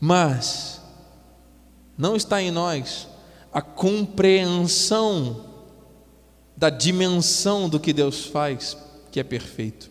Mas, 0.00 0.75
não 1.96 2.14
está 2.14 2.42
em 2.42 2.50
nós 2.50 3.08
a 3.52 3.62
compreensão 3.62 5.46
da 6.56 6.68
dimensão 6.70 7.68
do 7.68 7.80
que 7.80 7.92
Deus 7.92 8.26
faz, 8.26 8.76
que 9.10 9.20
é 9.20 9.24
perfeito. 9.24 9.90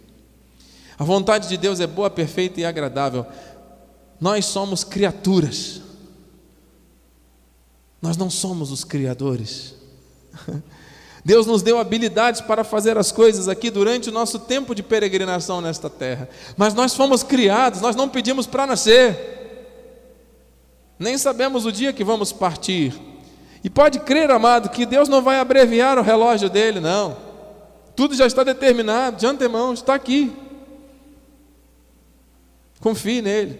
A 0.98 1.04
vontade 1.04 1.48
de 1.48 1.58
Deus 1.58 1.80
é 1.80 1.88
boa, 1.88 2.10
perfeita 2.10 2.62
e 2.62 2.65
agradável. 2.65 3.26
Nós 4.20 4.46
somos 4.46 4.84
criaturas. 4.84 5.82
Nós 8.02 8.15
não 8.15 8.30
somos 8.30 8.72
os 8.72 8.84
criadores. 8.84 9.74
Deus 11.26 11.48
nos 11.48 11.63
deu 11.63 11.80
habilidades 11.80 12.39
para 12.39 12.63
fazer 12.63 13.00
as 13.00 13.12
coisas 13.12 13.48
aqui 13.48 13.72
durante 13.72 14.10
o 14.10 14.13
nosso 14.13 14.38
tempo 14.38 14.76
de 14.76 14.84
peregrinação 14.84 15.60
nesta 15.60 15.89
terra. 15.89 16.30
Mas 16.56 16.76
nós 16.76 16.94
fomos 16.94 17.24
criados, 17.24 17.82
nós 17.82 17.96
não 17.96 18.08
pedimos 18.08 18.46
para 18.46 18.68
nascer 18.68 19.36
nem 20.97 21.17
sabemos 21.17 21.65
o 21.65 21.71
dia 21.71 21.93
que 21.93 22.03
vamos 22.03 22.31
partir. 22.31 22.93
E 23.63 23.69
pode 23.69 23.99
crer, 23.99 24.29
amado, 24.31 24.69
que 24.69 24.86
Deus 24.86 25.10
não 25.10 25.21
vai 25.21 25.39
abreviar 25.39 25.97
o 25.97 26.03
relógio 26.03 26.49
dele, 26.49 26.79
não. 26.79 27.17
Tudo 27.95 28.15
já 28.15 28.27
está 28.27 28.43
determinado, 28.43 29.17
de 29.17 29.25
antemão, 29.25 29.73
está 29.73 29.95
aqui. 29.95 30.31
Confie 32.79 33.21
nele. 33.21 33.60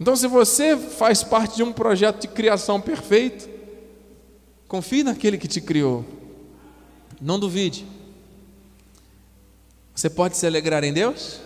Então, 0.00 0.16
se 0.16 0.26
você 0.26 0.76
faz 0.76 1.22
parte 1.22 1.56
de 1.56 1.62
um 1.62 1.72
projeto 1.72 2.22
de 2.22 2.28
criação 2.28 2.80
perfeito, 2.80 3.48
confie 4.66 5.04
naquele 5.04 5.38
que 5.38 5.46
te 5.46 5.60
criou. 5.60 6.04
Não 7.20 7.38
duvide. 7.38 7.86
Você 9.94 10.08
pode 10.08 10.36
se 10.36 10.46
alegrar 10.46 10.82
em 10.82 10.92
Deus? 10.92 11.40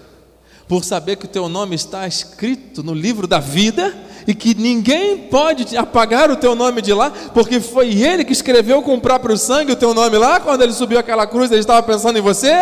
Por 0.69 0.85
saber 0.85 1.17
que 1.17 1.27
o 1.27 1.29
teu 1.29 1.49
nome 1.49 1.77
está 1.77 2.07
escrito 2.07 2.83
no 2.83 2.93
livro 2.93 3.27
da 3.27 3.39
vida 3.39 3.95
e 4.27 4.35
que 4.35 4.55
ninguém 4.55 5.19
pode 5.29 5.77
apagar 5.77 6.31
o 6.31 6.37
teu 6.37 6.55
nome 6.55 6.83
de 6.83 6.93
lá, 6.93 7.11
porque 7.33 7.61
foi 7.61 8.03
ele 8.03 8.25
que 8.25 8.33
escreveu 8.33 8.83
com 8.83 8.95
o 8.95 9.01
próprio 9.01 9.37
sangue 9.37 9.73
o 9.73 9.77
teu 9.77 9.95
nome 9.95 10.19
lá, 10.19 10.41
quando 10.41 10.63
ele 10.63 10.73
subiu 10.73 10.99
aquela 10.99 11.27
cruz, 11.27 11.51
ele 11.51 11.61
estava 11.61 11.83
pensando 11.83 12.19
em 12.19 12.23
você. 12.23 12.53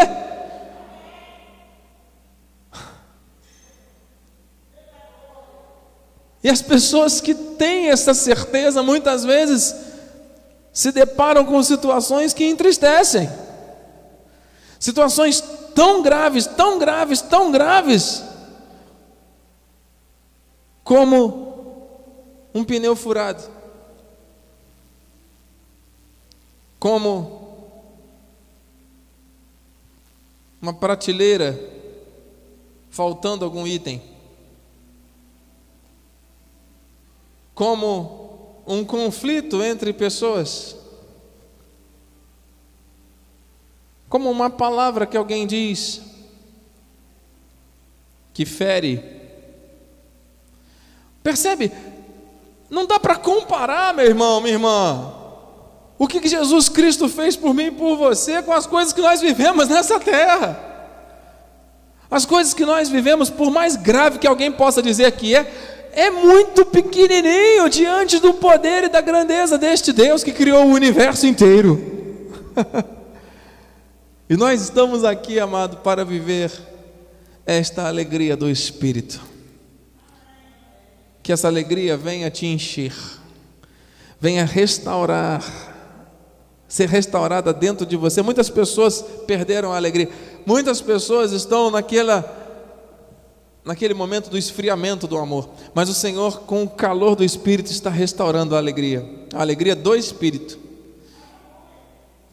E 6.42 6.50
as 6.50 6.60
pessoas 6.60 7.22
que 7.22 7.34
têm 7.34 7.88
essa 7.88 8.12
certeza 8.12 8.82
muitas 8.82 9.24
vezes 9.24 9.74
se 10.70 10.92
deparam 10.92 11.42
com 11.46 11.62
situações 11.62 12.34
que 12.34 12.44
entristecem. 12.44 13.30
Situações 14.78 15.42
tão 15.74 16.02
graves, 16.02 16.46
tão 16.46 16.78
graves, 16.78 17.20
tão 17.20 17.50
graves, 17.50 18.22
como 20.82 21.88
um 22.54 22.62
pneu 22.64 22.94
furado, 22.94 23.42
como 26.78 27.42
uma 30.62 30.72
prateleira 30.72 31.58
faltando 32.90 33.44
algum 33.44 33.66
item, 33.66 34.00
como 37.54 38.62
um 38.66 38.84
conflito 38.84 39.62
entre 39.62 39.92
pessoas. 39.92 40.83
Como 44.14 44.30
uma 44.30 44.48
palavra 44.48 45.06
que 45.06 45.16
alguém 45.16 45.44
diz 45.44 46.00
que 48.32 48.46
fere. 48.46 49.02
Percebe? 51.20 51.72
Não 52.70 52.86
dá 52.86 53.00
para 53.00 53.16
comparar, 53.16 53.92
meu 53.92 54.06
irmão, 54.06 54.40
minha 54.40 54.54
irmã. 54.54 55.12
o 55.98 56.06
que 56.06 56.28
Jesus 56.28 56.68
Cristo 56.68 57.08
fez 57.08 57.34
por 57.34 57.52
mim 57.52 57.64
e 57.64 57.70
por 57.72 57.96
você 57.96 58.40
com 58.40 58.52
as 58.52 58.68
coisas 58.68 58.92
que 58.92 59.00
nós 59.00 59.20
vivemos 59.20 59.68
nessa 59.68 59.98
terra. 59.98 60.60
As 62.08 62.24
coisas 62.24 62.54
que 62.54 62.64
nós 62.64 62.88
vivemos, 62.88 63.30
por 63.30 63.50
mais 63.50 63.74
grave 63.74 64.20
que 64.20 64.28
alguém 64.28 64.52
possa 64.52 64.80
dizer 64.80 65.10
que 65.10 65.34
é, 65.34 65.90
é 65.90 66.10
muito 66.12 66.64
pequenininho 66.64 67.68
diante 67.68 68.20
do 68.20 68.32
poder 68.34 68.84
e 68.84 68.88
da 68.88 69.00
grandeza 69.00 69.58
deste 69.58 69.92
Deus 69.92 70.22
que 70.22 70.30
criou 70.30 70.66
o 70.66 70.72
universo 70.72 71.26
inteiro. 71.26 71.82
e 74.28 74.36
nós 74.36 74.62
estamos 74.62 75.04
aqui, 75.04 75.38
amado, 75.38 75.78
para 75.78 76.04
viver 76.04 76.50
esta 77.44 77.86
alegria 77.86 78.36
do 78.36 78.48
Espírito. 78.48 79.20
Que 81.22 81.32
essa 81.32 81.46
alegria 81.46 81.96
venha 81.96 82.30
te 82.30 82.46
encher, 82.46 82.94
venha 84.18 84.44
restaurar, 84.44 85.42
ser 86.66 86.88
restaurada 86.88 87.52
dentro 87.52 87.84
de 87.84 87.96
você. 87.96 88.22
Muitas 88.22 88.48
pessoas 88.48 89.04
perderam 89.26 89.72
a 89.72 89.76
alegria, 89.76 90.08
muitas 90.46 90.80
pessoas 90.80 91.32
estão 91.32 91.70
naquela 91.70 92.42
naquele 93.64 93.94
momento 93.94 94.28
do 94.28 94.36
esfriamento 94.36 95.06
do 95.06 95.16
amor, 95.16 95.48
mas 95.72 95.88
o 95.88 95.94
Senhor, 95.94 96.40
com 96.40 96.64
o 96.64 96.68
calor 96.68 97.16
do 97.16 97.24
Espírito, 97.24 97.70
está 97.70 97.88
restaurando 97.88 98.54
a 98.54 98.58
alegria, 98.58 99.02
a 99.32 99.40
alegria 99.40 99.74
do 99.74 99.94
Espírito, 99.94 100.58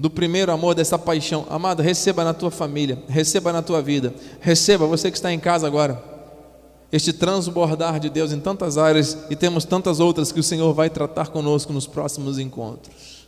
do 0.01 0.09
primeiro 0.09 0.51
amor, 0.51 0.73
dessa 0.73 0.97
paixão. 0.97 1.45
Amado, 1.47 1.83
receba 1.83 2.23
na 2.23 2.33
tua 2.33 2.49
família, 2.49 3.03
receba 3.07 3.53
na 3.53 3.61
tua 3.61 3.83
vida, 3.83 4.11
receba 4.39 4.87
você 4.87 5.11
que 5.11 5.17
está 5.17 5.31
em 5.31 5.39
casa 5.39 5.67
agora, 5.67 6.03
este 6.91 7.13
transbordar 7.13 7.99
de 7.99 8.09
Deus 8.09 8.31
em 8.31 8.39
tantas 8.39 8.79
áreas 8.79 9.15
e 9.29 9.35
temos 9.35 9.63
tantas 9.63 9.99
outras 9.99 10.31
que 10.31 10.39
o 10.39 10.43
Senhor 10.43 10.73
vai 10.73 10.89
tratar 10.89 11.27
conosco 11.27 11.71
nos 11.71 11.85
próximos 11.85 12.39
encontros. 12.39 13.27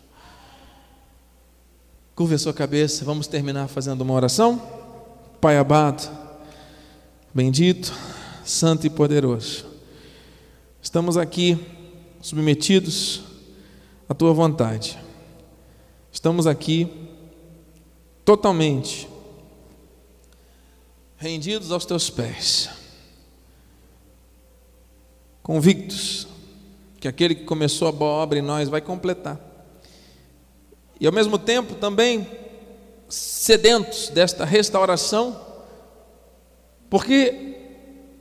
Curva 2.15 2.33
a 2.33 2.39
sua 2.39 2.53
cabeça, 2.53 3.05
vamos 3.05 3.27
terminar 3.27 3.67
fazendo 3.67 4.01
uma 4.01 4.15
oração. 4.15 4.59
Pai 5.39 5.57
abado, 5.57 6.09
Bendito, 7.31 7.93
Santo 8.43 8.87
e 8.87 8.89
Poderoso. 8.89 9.63
Estamos 10.81 11.17
aqui 11.17 11.55
submetidos 12.19 13.21
à 14.09 14.15
tua 14.15 14.33
vontade. 14.33 15.02
Estamos 16.23 16.47
aqui 16.47 16.89
totalmente 18.23 19.09
rendidos 21.17 21.69
aos 21.69 21.85
teus 21.85 22.09
pés, 22.09 22.69
convictos 25.41 26.25
que 26.97 27.09
aquele 27.09 27.35
que 27.35 27.43
começou 27.43 27.89
a 27.89 27.91
boa 27.91 28.13
obra 28.13 28.39
em 28.39 28.41
nós 28.41 28.69
vai 28.69 28.79
completar. 28.79 29.37
E 30.97 31.05
ao 31.05 31.11
mesmo 31.11 31.37
tempo 31.37 31.75
também 31.75 32.25
sedentos 33.09 34.07
desta 34.07 34.45
restauração 34.45 35.37
porque 36.89 37.57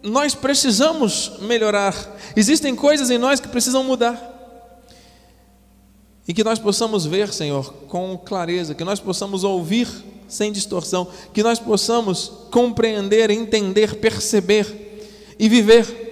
nós 0.02 0.34
precisamos 0.34 1.38
melhorar. 1.38 1.94
Existem 2.34 2.74
coisas 2.74 3.10
em 3.10 3.18
nós 3.18 3.38
que 3.38 3.46
precisam 3.46 3.84
mudar. 3.84 4.31
E 6.26 6.32
que 6.32 6.44
nós 6.44 6.58
possamos 6.58 7.04
ver, 7.04 7.32
Senhor, 7.32 7.72
com 7.88 8.16
clareza, 8.16 8.74
que 8.74 8.84
nós 8.84 9.00
possamos 9.00 9.42
ouvir 9.44 9.88
sem 10.28 10.50
distorção, 10.50 11.08
que 11.32 11.42
nós 11.42 11.58
possamos 11.58 12.32
compreender, 12.50 13.30
entender, 13.30 13.96
perceber 13.96 15.04
e 15.38 15.48
viver 15.48 16.02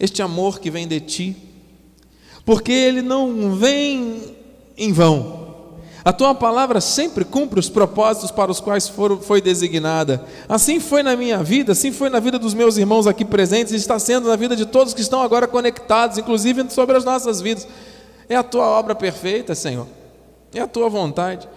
este 0.00 0.20
amor 0.20 0.58
que 0.58 0.70
vem 0.70 0.88
de 0.88 0.98
Ti, 0.98 1.36
porque 2.44 2.72
ele 2.72 3.02
não 3.02 3.54
vem 3.54 4.36
em 4.76 4.92
vão. 4.92 5.42
A 6.04 6.12
tua 6.12 6.34
palavra 6.34 6.80
sempre 6.80 7.24
cumpre 7.24 7.60
os 7.60 7.68
propósitos 7.68 8.32
para 8.32 8.50
os 8.50 8.58
quais 8.58 8.90
foi 9.20 9.40
designada. 9.40 10.24
Assim 10.48 10.80
foi 10.80 11.04
na 11.04 11.14
minha 11.14 11.40
vida, 11.44 11.70
assim 11.70 11.92
foi 11.92 12.10
na 12.10 12.18
vida 12.18 12.40
dos 12.40 12.54
meus 12.54 12.76
irmãos 12.76 13.06
aqui 13.06 13.24
presentes, 13.24 13.72
e 13.72 13.76
está 13.76 13.96
sendo 14.00 14.28
na 14.28 14.34
vida 14.34 14.56
de 14.56 14.66
todos 14.66 14.92
que 14.92 15.00
estão 15.00 15.22
agora 15.22 15.46
conectados, 15.46 16.18
inclusive 16.18 16.68
sobre 16.70 16.96
as 16.96 17.04
nossas 17.04 17.40
vidas. 17.40 17.68
É 18.32 18.36
a 18.36 18.42
tua 18.42 18.64
obra 18.64 18.94
perfeita, 18.94 19.54
Senhor. 19.54 19.86
É 20.54 20.60
a 20.60 20.66
tua 20.66 20.88
vontade. 20.88 21.48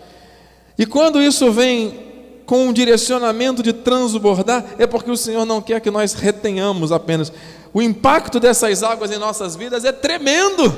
E 0.78 0.86
quando 0.86 1.22
isso 1.22 1.52
vem 1.52 2.06
com 2.46 2.68
um 2.68 2.74
direcionamento 2.74 3.64
de 3.64 3.74
transbordar, 3.74 4.66
é 4.78 4.86
porque 4.86 5.10
o 5.10 5.18
Senhor 5.18 5.46
não 5.46 5.62
quer 5.62 5.80
que 5.80 5.90
nós 5.90 6.14
retenhamos 6.14 6.92
apenas. 6.92 7.32
O 7.74 7.82
impacto 7.82 8.40
dessas 8.40 8.84
águas 8.84 9.12
em 9.12 9.18
nossas 9.18 9.56
vidas 9.56 9.84
é 9.84 9.92
tremendo, 9.92 10.74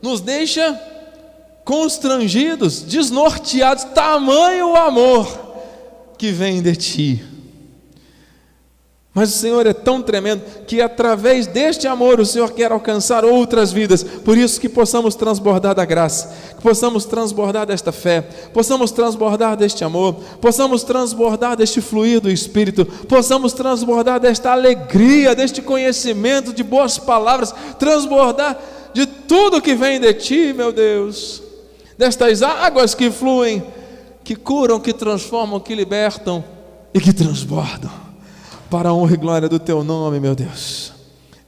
nos 0.00 0.20
deixa 0.20 0.80
constrangidos, 1.64 2.82
desnorteados, 2.82 3.84
tamanho 3.84 4.70
o 4.70 4.76
amor 4.76 5.26
que 6.16 6.32
vem 6.32 6.62
de 6.62 6.74
ti. 6.74 7.37
Mas 9.18 9.34
o 9.34 9.38
Senhor 9.38 9.66
é 9.66 9.72
tão 9.72 10.00
tremendo 10.00 10.42
que 10.64 10.80
através 10.80 11.48
deste 11.48 11.88
amor 11.88 12.20
o 12.20 12.24
Senhor 12.24 12.52
quer 12.52 12.70
alcançar 12.70 13.24
outras 13.24 13.72
vidas. 13.72 14.04
Por 14.04 14.38
isso 14.38 14.60
que 14.60 14.68
possamos 14.68 15.16
transbordar 15.16 15.74
da 15.74 15.84
graça, 15.84 16.32
que 16.54 16.62
possamos 16.62 17.04
transbordar 17.04 17.66
desta 17.66 17.90
fé, 17.90 18.20
possamos 18.54 18.92
transbordar 18.92 19.56
deste 19.56 19.82
amor, 19.82 20.14
possamos 20.40 20.84
transbordar 20.84 21.56
deste 21.56 21.80
fluir 21.80 22.20
do 22.20 22.30
Espírito, 22.30 22.86
possamos 23.08 23.52
transbordar 23.52 24.20
desta 24.20 24.52
alegria, 24.52 25.34
deste 25.34 25.60
conhecimento 25.60 26.52
de 26.52 26.62
boas 26.62 26.96
palavras, 26.96 27.52
transbordar 27.76 28.56
de 28.94 29.04
tudo 29.04 29.60
que 29.60 29.74
vem 29.74 29.98
de 29.98 30.14
ti, 30.14 30.52
meu 30.54 30.70
Deus 30.70 31.42
destas 31.98 32.44
águas 32.44 32.94
que 32.94 33.10
fluem, 33.10 33.60
que 34.22 34.36
curam, 34.36 34.78
que 34.78 34.92
transformam, 34.92 35.58
que 35.58 35.74
libertam 35.74 36.44
e 36.94 37.00
que 37.00 37.12
transbordam. 37.12 38.07
Para 38.70 38.90
a 38.90 38.94
honra 38.94 39.14
e 39.14 39.16
glória 39.16 39.48
do 39.48 39.58
teu 39.58 39.82
nome, 39.82 40.20
meu 40.20 40.34
Deus. 40.34 40.92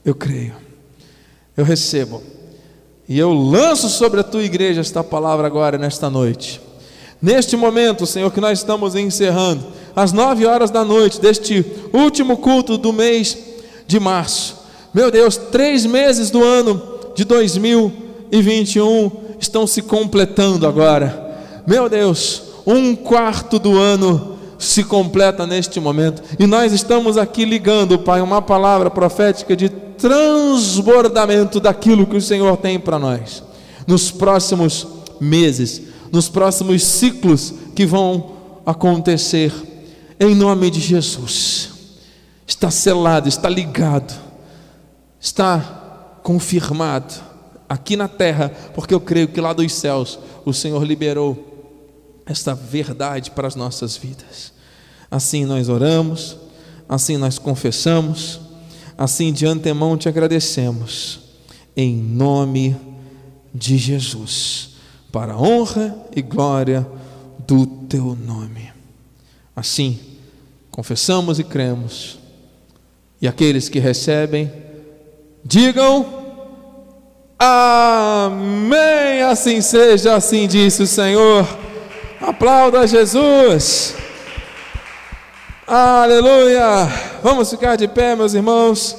Eu 0.03 0.15
creio, 0.15 0.55
eu 1.55 1.63
recebo, 1.63 2.23
e 3.07 3.19
eu 3.19 3.31
lanço 3.31 3.87
sobre 3.89 4.19
a 4.19 4.23
tua 4.23 4.41
igreja 4.41 4.81
esta 4.81 5.03
palavra 5.03 5.45
agora, 5.45 5.77
nesta 5.77 6.09
noite. 6.09 6.59
Neste 7.21 7.55
momento, 7.55 8.07
Senhor, 8.07 8.31
que 8.31 8.41
nós 8.41 8.57
estamos 8.57 8.95
encerrando, 8.95 9.63
às 9.95 10.11
nove 10.11 10.47
horas 10.47 10.71
da 10.71 10.83
noite 10.83 11.21
deste 11.21 11.63
último 11.93 12.37
culto 12.37 12.77
do 12.79 12.91
mês 12.91 13.37
de 13.85 13.99
março. 13.99 14.57
Meu 14.91 15.11
Deus, 15.11 15.37
três 15.37 15.85
meses 15.85 16.31
do 16.31 16.43
ano 16.43 16.81
de 17.13 17.23
2021 17.23 19.11
estão 19.39 19.67
se 19.67 19.83
completando 19.83 20.65
agora. 20.65 21.61
Meu 21.67 21.87
Deus, 21.87 22.41
um 22.65 22.95
quarto 22.95 23.59
do 23.59 23.77
ano 23.77 24.30
se 24.61 24.83
completa 24.83 25.47
neste 25.47 25.79
momento. 25.79 26.21
E 26.39 26.45
nós 26.45 26.71
estamos 26.71 27.17
aqui 27.17 27.43
ligando, 27.45 27.97
Pai, 27.97 28.21
uma 28.21 28.41
palavra 28.41 28.89
profética 28.89 29.55
de 29.55 29.69
transbordamento 29.69 31.59
daquilo 31.59 32.05
que 32.05 32.15
o 32.15 32.21
Senhor 32.21 32.55
tem 32.57 32.79
para 32.79 32.99
nós. 32.99 33.43
Nos 33.87 34.11
próximos 34.11 34.87
meses, 35.19 35.81
nos 36.11 36.29
próximos 36.29 36.83
ciclos 36.83 37.53
que 37.75 37.85
vão 37.85 38.33
acontecer, 38.65 39.51
em 40.19 40.35
nome 40.35 40.69
de 40.69 40.79
Jesus. 40.79 41.69
Está 42.45 42.69
selado, 42.69 43.27
está 43.27 43.49
ligado, 43.49 44.13
está 45.19 46.19
confirmado 46.21 47.15
aqui 47.67 47.95
na 47.95 48.07
terra, 48.07 48.51
porque 48.75 48.93
eu 48.93 48.99
creio 48.99 49.27
que 49.27 49.41
lá 49.41 49.53
dos 49.53 49.73
céus 49.73 50.19
o 50.45 50.53
Senhor 50.53 50.83
liberou 50.83 51.51
esta 52.25 52.53
verdade 52.53 53.31
para 53.31 53.47
as 53.47 53.55
nossas 53.55 53.97
vidas. 53.97 54.50
Assim 55.11 55.43
nós 55.43 55.67
oramos, 55.67 56.37
assim 56.87 57.17
nós 57.17 57.37
confessamos, 57.37 58.39
assim 58.97 59.33
de 59.33 59.45
antemão 59.45 59.97
te 59.97 60.07
agradecemos, 60.07 61.19
em 61.75 61.97
nome 61.97 62.77
de 63.53 63.77
Jesus, 63.77 64.69
para 65.11 65.33
a 65.33 65.37
honra 65.37 65.93
e 66.15 66.21
glória 66.21 66.87
do 67.45 67.65
teu 67.67 68.15
nome. 68.15 68.71
Assim, 69.53 69.99
confessamos 70.71 71.39
e 71.39 71.43
cremos, 71.43 72.17
e 73.21 73.27
aqueles 73.27 73.67
que 73.67 73.79
recebem, 73.79 74.49
digam. 75.43 76.21
Amém. 77.37 79.21
Assim 79.23 79.61
seja, 79.61 80.15
assim 80.15 80.47
disse 80.47 80.83
o 80.83 80.87
Senhor. 80.87 81.45
Aplauda 82.21 82.87
Jesus. 82.87 83.95
Aleluia. 85.67 86.87
Vamos 87.21 87.51
ficar 87.51 87.75
de 87.75 87.87
pé, 87.87 88.15
meus 88.15 88.33
irmãos. 88.33 88.95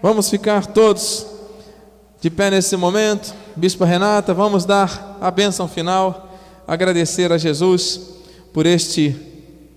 Vamos 0.00 0.30
ficar 0.30 0.64
todos 0.64 1.26
de 2.20 2.30
pé 2.30 2.50
nesse 2.50 2.76
momento. 2.76 3.34
Bispo 3.56 3.84
Renata, 3.84 4.32
vamos 4.32 4.64
dar 4.64 5.18
a 5.20 5.28
bênção 5.28 5.66
final. 5.66 6.32
Agradecer 6.68 7.32
a 7.32 7.38
Jesus 7.38 8.00
por 8.52 8.64
este 8.64 9.14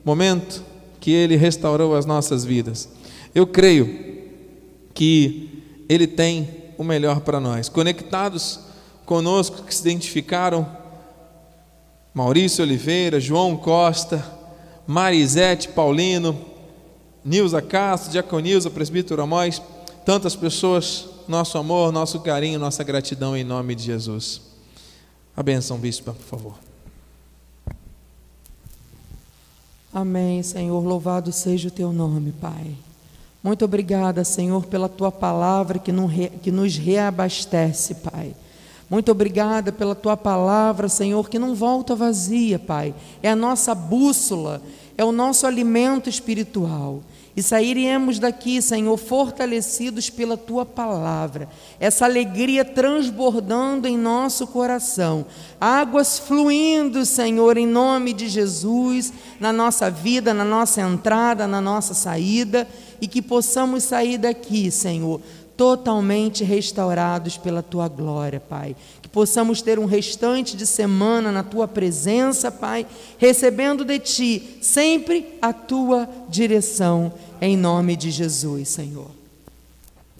momento 0.05 0.63
que 0.99 1.11
Ele 1.11 1.35
restaurou 1.35 1.95
as 1.95 2.05
nossas 2.05 2.45
vidas. 2.45 2.87
Eu 3.33 3.47
creio 3.47 3.87
que 4.93 5.65
Ele 5.89 6.05
tem 6.05 6.47
o 6.77 6.83
melhor 6.83 7.21
para 7.21 7.39
nós. 7.39 7.67
Conectados 7.67 8.59
conosco 9.07 9.63
que 9.63 9.73
se 9.73 9.81
identificaram: 9.81 10.67
Maurício 12.13 12.63
Oliveira, 12.63 13.19
João 13.19 13.57
Costa, 13.57 14.23
Marisete 14.91 15.69
Paulino, 15.69 16.37
Nilza 17.23 17.61
Castro, 17.61 18.11
Diaconilza, 18.11 18.69
Presbítero 18.69 19.21
Amós, 19.21 19.61
tantas 20.05 20.35
pessoas, 20.35 21.07
nosso 21.29 21.57
amor, 21.57 21.93
nosso 21.93 22.19
carinho, 22.19 22.59
nossa 22.59 22.83
gratidão 22.83 23.37
em 23.37 23.43
nome 23.45 23.73
de 23.73 23.83
Jesus. 23.83 24.41
A 25.33 25.41
benção, 25.41 25.77
bispa, 25.77 26.11
por 26.11 26.25
favor. 26.25 26.53
Amém, 29.93 30.43
Senhor. 30.43 30.83
Louvado 30.83 31.31
seja 31.31 31.69
o 31.69 31.71
teu 31.71 31.93
nome, 31.93 32.33
Pai. 32.33 32.75
Muito 33.41 33.63
obrigada, 33.63 34.25
Senhor, 34.25 34.65
pela 34.65 34.89
tua 34.89 35.09
palavra 35.09 35.79
que 35.79 36.51
nos 36.51 36.75
reabastece, 36.75 37.95
Pai. 37.95 38.35
Muito 38.89 39.09
obrigada 39.09 39.71
pela 39.71 39.95
tua 39.95 40.17
palavra, 40.17 40.89
Senhor, 40.89 41.29
que 41.29 41.39
não 41.39 41.55
volta 41.55 41.95
vazia, 41.95 42.59
Pai. 42.59 42.93
É 43.23 43.29
a 43.29 43.35
nossa 43.37 43.73
bússola, 43.73 44.61
é 44.97 45.03
o 45.03 45.11
nosso 45.11 45.47
alimento 45.47 46.09
espiritual. 46.09 47.01
E 47.35 47.41
sairemos 47.41 48.19
daqui, 48.19 48.61
Senhor, 48.61 48.97
fortalecidos 48.97 50.09
pela 50.09 50.35
tua 50.35 50.65
palavra, 50.65 51.47
essa 51.79 52.03
alegria 52.03 52.65
transbordando 52.65 53.87
em 53.87 53.97
nosso 53.97 54.45
coração, 54.47 55.25
águas 55.59 56.19
fluindo, 56.19 57.05
Senhor, 57.05 57.57
em 57.57 57.65
nome 57.65 58.11
de 58.11 58.27
Jesus, 58.27 59.13
na 59.39 59.53
nossa 59.53 59.89
vida, 59.89 60.33
na 60.33 60.43
nossa 60.43 60.81
entrada, 60.81 61.47
na 61.47 61.61
nossa 61.61 61.93
saída, 61.93 62.67
e 62.99 63.07
que 63.07 63.21
possamos 63.21 63.83
sair 63.83 64.17
daqui, 64.17 64.69
Senhor, 64.69 65.21
totalmente 65.55 66.43
restaurados 66.43 67.37
pela 67.37 67.61
tua 67.61 67.87
glória, 67.87 68.39
Pai 68.39 68.75
possamos 69.11 69.61
ter 69.61 69.77
um 69.77 69.85
restante 69.85 70.55
de 70.55 70.65
semana 70.65 71.31
na 71.31 71.43
tua 71.43 71.67
presença, 71.67 72.51
Pai, 72.51 72.87
recebendo 73.17 73.83
de 73.83 73.99
ti 73.99 74.57
sempre 74.61 75.37
a 75.41 75.51
tua 75.51 76.09
direção, 76.29 77.13
em 77.41 77.57
nome 77.57 77.95
de 77.95 78.09
Jesus, 78.09 78.69
Senhor. 78.69 79.20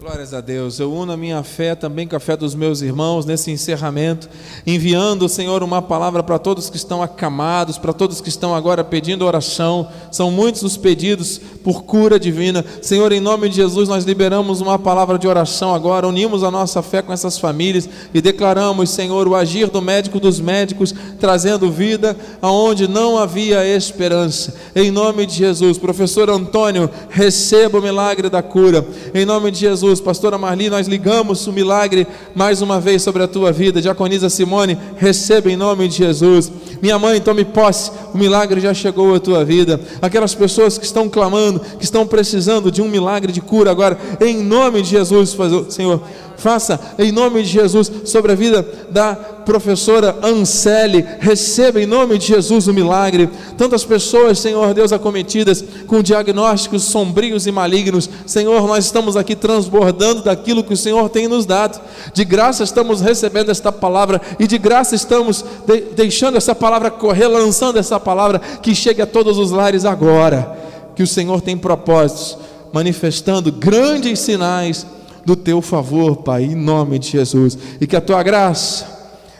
Glórias 0.02 0.34
a 0.34 0.40
Deus. 0.40 0.80
Eu 0.80 0.92
uno 0.92 1.12
a 1.12 1.16
minha 1.16 1.44
fé 1.44 1.76
também 1.76 2.08
com 2.08 2.16
a 2.16 2.18
fé 2.18 2.36
dos 2.36 2.56
meus 2.56 2.82
irmãos 2.82 3.24
nesse 3.24 3.52
encerramento, 3.52 4.28
enviando, 4.66 5.28
Senhor, 5.28 5.62
uma 5.62 5.80
palavra 5.80 6.24
para 6.24 6.40
todos 6.40 6.68
que 6.68 6.76
estão 6.76 7.00
acamados, 7.00 7.78
para 7.78 7.92
todos 7.92 8.20
que 8.20 8.28
estão 8.28 8.52
agora 8.52 8.82
pedindo 8.82 9.24
oração. 9.24 9.88
São 10.10 10.28
muitos 10.28 10.64
os 10.64 10.76
pedidos 10.76 11.40
por 11.62 11.84
cura 11.84 12.18
divina. 12.18 12.64
Senhor, 12.82 13.12
em 13.12 13.20
nome 13.20 13.48
de 13.48 13.54
Jesus, 13.54 13.88
nós 13.88 14.04
liberamos 14.04 14.60
uma 14.60 14.76
palavra 14.76 15.16
de 15.16 15.28
oração 15.28 15.72
agora, 15.72 16.08
unimos 16.08 16.42
a 16.42 16.50
nossa 16.50 16.82
fé 16.82 17.00
com 17.00 17.12
essas 17.12 17.38
famílias 17.38 17.88
e 18.12 18.20
declaramos, 18.20 18.90
Senhor, 18.90 19.28
o 19.28 19.36
agir 19.36 19.70
do 19.70 19.80
médico 19.80 20.18
dos 20.18 20.40
médicos, 20.40 20.92
trazendo 21.20 21.70
vida 21.70 22.16
aonde 22.40 22.88
não 22.88 23.16
havia 23.16 23.64
esperança. 23.64 24.52
Em 24.74 24.90
nome 24.90 25.26
de 25.26 25.34
Jesus, 25.34 25.78
professor 25.78 26.28
Antônio, 26.28 26.90
receba 27.08 27.78
o 27.78 27.82
milagre 27.82 28.28
da 28.28 28.42
cura. 28.42 28.84
Em 29.14 29.24
nome 29.24 29.52
de 29.52 29.60
Jesus, 29.60 29.91
Jesus. 29.92 30.00
Pastora 30.00 30.38
Marli, 30.38 30.70
nós 30.70 30.88
ligamos 30.88 31.46
o 31.46 31.52
milagre 31.52 32.06
mais 32.34 32.62
uma 32.62 32.80
vez 32.80 33.02
sobre 33.02 33.22
a 33.22 33.28
tua 33.28 33.52
vida. 33.52 33.80
Diaconisa 33.80 34.30
Simone, 34.30 34.78
receba 34.96 35.50
em 35.50 35.56
nome 35.56 35.86
de 35.88 35.98
Jesus. 35.98 36.50
Minha 36.80 36.98
mãe, 36.98 37.20
tome 37.20 37.44
posse, 37.44 37.90
o 38.14 38.18
milagre 38.18 38.60
já 38.60 38.72
chegou 38.72 39.14
à 39.14 39.20
tua 39.20 39.44
vida. 39.44 39.80
Aquelas 40.00 40.34
pessoas 40.34 40.78
que 40.78 40.84
estão 40.84 41.08
clamando, 41.08 41.60
que 41.78 41.84
estão 41.84 42.06
precisando 42.06 42.70
de 42.70 42.80
um 42.80 42.88
milagre 42.88 43.32
de 43.32 43.40
cura 43.40 43.70
agora, 43.70 43.98
em 44.20 44.42
nome 44.42 44.82
de 44.82 44.90
Jesus, 44.90 45.36
Senhor 45.68 46.00
faça 46.42 46.80
em 46.98 47.12
nome 47.12 47.44
de 47.44 47.48
Jesus 47.48 47.90
sobre 48.04 48.32
a 48.32 48.34
vida 48.34 48.66
da 48.90 49.14
professora 49.14 50.16
Ancele. 50.22 51.06
Receba 51.20 51.80
em 51.80 51.86
nome 51.86 52.18
de 52.18 52.26
Jesus 52.26 52.66
o 52.66 52.74
milagre. 52.74 53.30
Tantas 53.56 53.84
pessoas, 53.84 54.40
Senhor 54.40 54.74
Deus, 54.74 54.92
acometidas 54.92 55.64
com 55.86 56.02
diagnósticos 56.02 56.82
sombrios 56.82 57.46
e 57.46 57.52
malignos. 57.52 58.10
Senhor, 58.26 58.66
nós 58.66 58.84
estamos 58.84 59.16
aqui 59.16 59.36
transbordando 59.36 60.22
daquilo 60.22 60.64
que 60.64 60.74
o 60.74 60.76
Senhor 60.76 61.08
tem 61.08 61.28
nos 61.28 61.46
dado. 61.46 61.80
De 62.12 62.24
graça 62.24 62.64
estamos 62.64 63.00
recebendo 63.00 63.50
esta 63.50 63.70
palavra 63.70 64.20
e 64.40 64.46
de 64.48 64.58
graça 64.58 64.96
estamos 64.96 65.44
de 65.64 65.80
deixando 65.94 66.36
essa 66.36 66.56
palavra 66.56 66.90
correr, 66.90 67.28
lançando 67.28 67.78
essa 67.78 68.00
palavra 68.00 68.40
que 68.60 68.74
chegue 68.74 69.00
a 69.00 69.06
todos 69.06 69.38
os 69.38 69.52
lares 69.52 69.84
agora. 69.84 70.58
Que 70.96 71.04
o 71.04 71.06
Senhor 71.06 71.40
tem 71.40 71.56
propósitos, 71.56 72.36
manifestando 72.72 73.52
grandes 73.52 74.18
sinais 74.18 74.84
do 75.24 75.36
teu 75.36 75.62
favor, 75.62 76.16
Pai, 76.16 76.44
em 76.44 76.54
nome 76.54 76.98
de 76.98 77.10
Jesus, 77.10 77.56
e 77.80 77.86
que 77.86 77.96
a 77.96 78.00
tua 78.00 78.22
graça, 78.22 78.86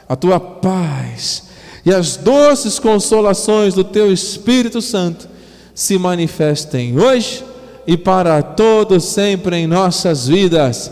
a 0.07 0.15
tua 0.15 0.39
paz 0.39 1.43
e 1.85 1.93
as 1.93 2.15
doces 2.15 2.79
consolações 2.79 3.73
do 3.73 3.83
teu 3.83 4.11
Espírito 4.11 4.81
Santo 4.81 5.27
se 5.75 5.97
manifestem 5.97 6.97
hoje 6.97 7.43
e 7.85 7.97
para 7.97 8.41
todos 8.41 9.03
sempre 9.03 9.57
em 9.57 9.67
nossas 9.67 10.27
vidas. 10.27 10.89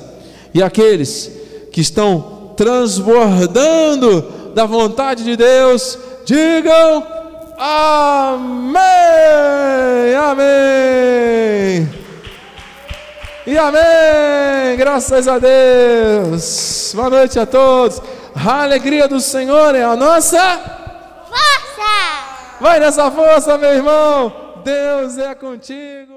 E 0.54 0.62
aqueles 0.62 1.32
que 1.72 1.80
estão 1.80 2.52
transbordando 2.58 4.52
da 4.54 4.66
vontade 4.66 5.24
de 5.24 5.38
Deus, 5.38 5.98
digam 6.26 7.08
amém. 7.58 8.82
Amém. 10.20 12.01
E 13.46 13.58
amém! 13.58 14.78
Graças 14.78 15.28
a 15.28 15.40
Deus! 15.40 16.92
Boa 16.94 17.10
noite 17.10 17.40
a 17.40 17.46
todos! 17.46 18.00
A 18.36 18.64
alegria 18.64 19.08
do 19.08 19.20
Senhor 19.20 19.74
é 19.74 19.84
a 19.84 19.96
nossa 19.96 20.40
força! 21.28 22.60
Vai 22.60 22.80
nessa 22.80 23.10
força, 23.10 23.58
meu 23.58 23.74
irmão! 23.74 24.32
Deus 24.64 25.18
é 25.18 25.34
contigo! 25.34 26.11